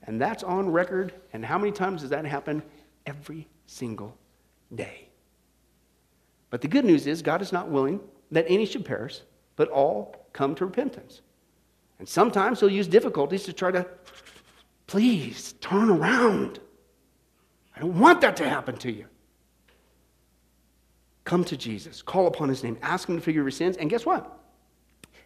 [0.03, 1.13] And that's on record.
[1.33, 2.61] And how many times does that happen?
[3.05, 4.17] Every single
[4.73, 5.04] day.
[6.49, 7.99] But the good news is, God is not willing
[8.31, 9.21] that any should perish,
[9.55, 11.21] but all come to repentance.
[11.99, 13.85] And sometimes He'll use difficulties to try to,
[14.87, 16.59] please turn around.
[17.75, 19.05] I don't want that to happen to you.
[21.23, 24.05] Come to Jesus, call upon His name, ask Him to forgive your sins, and guess
[24.05, 24.39] what?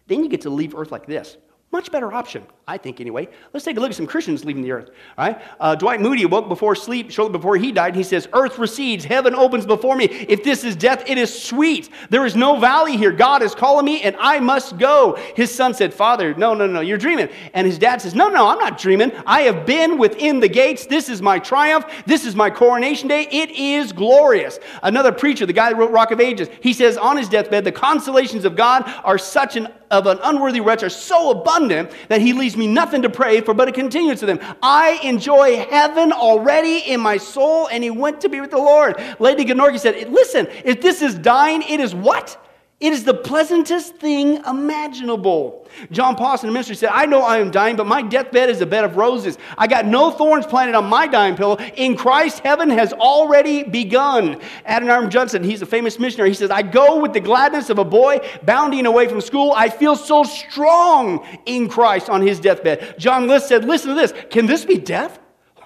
[0.06, 1.36] Then you get to leave earth like this
[1.72, 3.26] much better option, I think, anyway.
[3.52, 4.90] Let's take a look at some Christians leaving the earth.
[5.18, 5.42] All right?
[5.58, 7.96] Uh, Dwight Moody awoke before sleep, shortly before he died.
[7.96, 10.04] He says, Earth recedes, heaven opens before me.
[10.04, 11.90] If this is death, it is sweet.
[12.10, 13.10] There is no valley here.
[13.10, 15.18] God is calling me, and I must go.
[15.34, 17.28] His son said, Father, no, no, no, you're dreaming.
[17.54, 19.10] And his dad says, No, no, I'm not dreaming.
[19.26, 20.86] I have been within the gates.
[20.86, 21.86] This is my triumph.
[22.06, 23.26] This is my coronation day.
[23.32, 24.60] It is glorious.
[24.84, 27.72] Another preacher, the guy that wrote Rock of Ages, he says on his deathbed, The
[27.72, 32.32] consolations of God are such an of an unworthy wretch are so abundant that he
[32.32, 34.38] leaves me nothing to pray for but a continuance of them.
[34.62, 39.02] I enjoy heaven already in my soul, and he went to be with the Lord.
[39.18, 42.38] Lady Glenorchy said, Listen, if this is dying, it is what?
[42.80, 45.68] It is the pleasantest thing imaginable.
[45.90, 48.66] John Pawson, the ministry, said, I know I am dying, but my deathbed is a
[48.66, 49.36] bed of roses.
[49.58, 51.58] I got no thorns planted on my dying pillow.
[51.76, 54.40] In Christ, heaven has already begun.
[54.66, 56.30] Adoniram Judson, he's a famous missionary.
[56.30, 59.52] He says, I go with the gladness of a boy bounding away from school.
[59.54, 62.98] I feel so strong in Christ on his deathbed.
[62.98, 64.14] John List said, Listen to this.
[64.30, 65.19] Can this be death?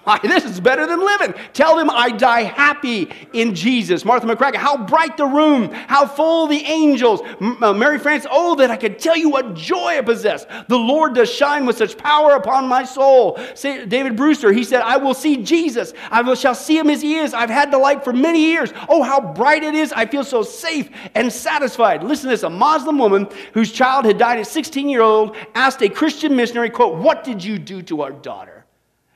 [0.23, 1.35] this is better than living.
[1.53, 4.05] Tell them I die happy in Jesus.
[4.05, 7.21] Martha McCracken, how bright the room, how full the angels.
[7.41, 10.47] Uh, Mary Frances, oh, that I could tell you what joy I possess.
[10.69, 13.39] The Lord does shine with such power upon my soul.
[13.63, 15.93] David Brewster, he said, I will see Jesus.
[16.11, 17.35] I shall see him as he is.
[17.35, 18.73] I've had the light for many years.
[18.89, 19.93] Oh, how bright it is.
[19.93, 22.03] I feel so safe and satisfied.
[22.03, 22.43] Listen to this.
[22.43, 26.71] A Muslim woman whose child had died at 16 year old asked a Christian missionary,
[26.71, 28.54] quote, what did you do to our daughter?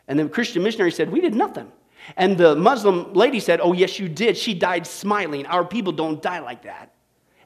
[0.08, 1.70] And the Christian missionary said, We did nothing.
[2.16, 4.36] And the Muslim lady said, Oh, yes, you did.
[4.36, 5.46] She died smiling.
[5.46, 6.92] Our people don't die like that.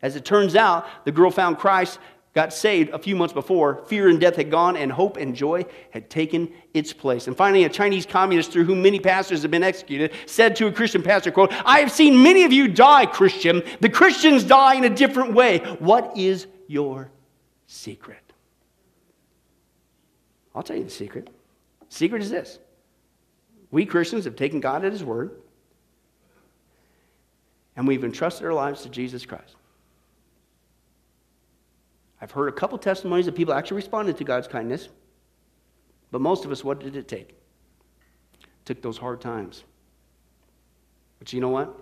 [0.01, 1.99] As it turns out, the girl found Christ,
[2.35, 3.85] got saved a few months before.
[3.87, 7.27] Fear and death had gone, and hope and joy had taken its place.
[7.27, 10.73] And finally, a Chinese communist through whom many pastors have been executed said to a
[10.73, 13.63] Christian pastor, quote, I have seen many of you die, Christian.
[13.81, 15.59] The Christians die in a different way.
[15.79, 17.11] What is your
[17.67, 18.19] secret?
[20.55, 21.29] I'll tell you the secret.
[21.93, 22.59] Secret is this
[23.71, 25.33] we Christians have taken God at His word,
[27.77, 29.57] and we've entrusted our lives to Jesus Christ.
[32.19, 34.89] I've heard a couple testimonies that people actually responded to God's kindness.
[36.11, 37.31] But most of us, what did it take?
[38.41, 39.63] It took those hard times.
[41.19, 41.79] But you know what?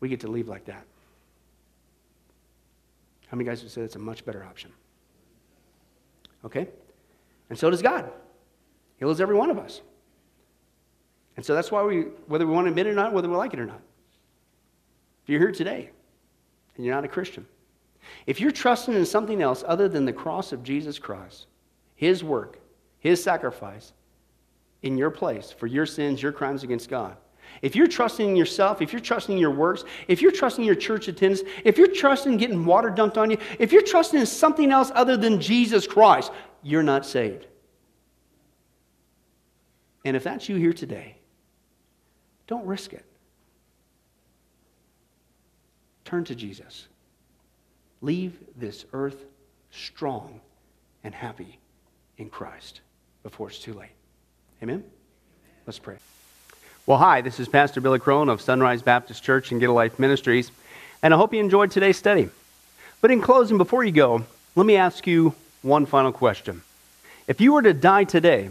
[0.00, 0.84] We get to leave like that.
[3.26, 4.72] How many guys would say that's a much better option?
[6.46, 6.68] Okay?
[7.50, 8.10] And so does God.
[9.02, 9.80] He loves every one of us.
[11.36, 13.34] And so that's why we, whether we want to admit it or not, whether we
[13.34, 13.80] like it or not.
[15.24, 15.90] If you're here today
[16.76, 17.44] and you're not a Christian,
[18.28, 21.46] if you're trusting in something else other than the cross of Jesus Christ,
[21.96, 22.60] his work,
[23.00, 23.92] His sacrifice
[24.82, 27.16] in your place for your sins, your crimes against God.
[27.60, 30.76] If you're trusting in yourself, if you're trusting in your works, if you're trusting your
[30.76, 34.70] church attendance, if you're trusting getting water dumped on you, if you're trusting in something
[34.70, 36.30] else other than Jesus Christ,
[36.62, 37.48] you're not saved.
[40.04, 41.16] And if that's you here today,
[42.46, 43.04] don't risk it.
[46.04, 46.88] Turn to Jesus.
[48.00, 49.24] Leave this earth
[49.70, 50.40] strong
[51.04, 51.58] and happy
[52.18, 52.80] in Christ
[53.22, 53.90] before it's too late.
[54.62, 54.84] Amen?
[55.66, 55.96] Let's pray.
[56.84, 60.00] Well, hi, this is Pastor Billy Crone of Sunrise Baptist Church and Get a Life
[60.00, 60.50] Ministries,
[61.02, 62.28] and I hope you enjoyed today's study.
[63.00, 64.24] But in closing, before you go,
[64.56, 66.62] let me ask you one final question.
[67.28, 68.50] If you were to die today,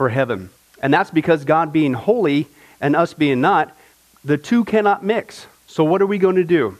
[0.00, 0.48] for heaven.
[0.80, 2.46] And that's because God being holy
[2.80, 3.76] and us being not,
[4.24, 5.44] the two cannot mix.
[5.66, 6.78] So, what are we going to do?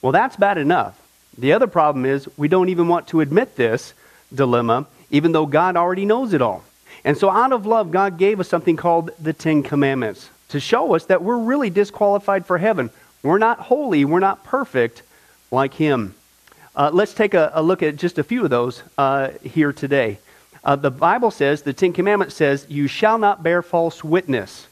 [0.00, 0.98] Well, that's bad enough.
[1.36, 3.92] The other problem is we don't even want to admit this
[4.34, 6.64] dilemma even though God already knows it all.
[7.04, 10.94] And so, out of love, God gave us something called the Ten Commandments to show
[10.94, 12.88] us that we're really disqualified for heaven.
[13.22, 15.02] We're not holy, we're not perfect
[15.50, 16.14] like Him.
[16.74, 20.16] Uh, let's take a, a, look at just a few of those uh, here today.
[20.68, 24.66] Uh, the Bible says, the Ten Commandments says, You shall not bear false witness.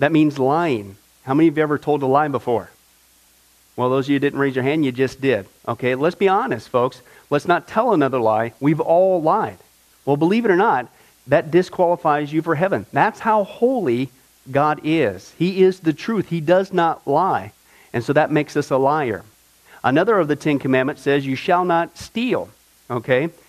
[0.00, 0.96] That means lying.
[1.22, 2.70] How many of you ever told a lie before?
[3.76, 5.46] Well, those of you who didn't raise your hand, you just did.
[5.68, 7.02] Okay, let's be honest, folks.
[7.30, 8.52] Let's not tell another lie.
[8.58, 9.58] We've all lied.
[10.04, 10.90] Well, believe it or not,
[11.28, 12.86] that disqualifies you for heaven.
[12.92, 14.10] That's how holy
[14.50, 15.32] God is.
[15.38, 17.52] He is the truth, He does not lie.
[17.92, 19.22] And so that makes us a liar.
[19.84, 22.48] Another of the Ten Commandments says, You shall not steal.
[22.90, 23.30] Okay?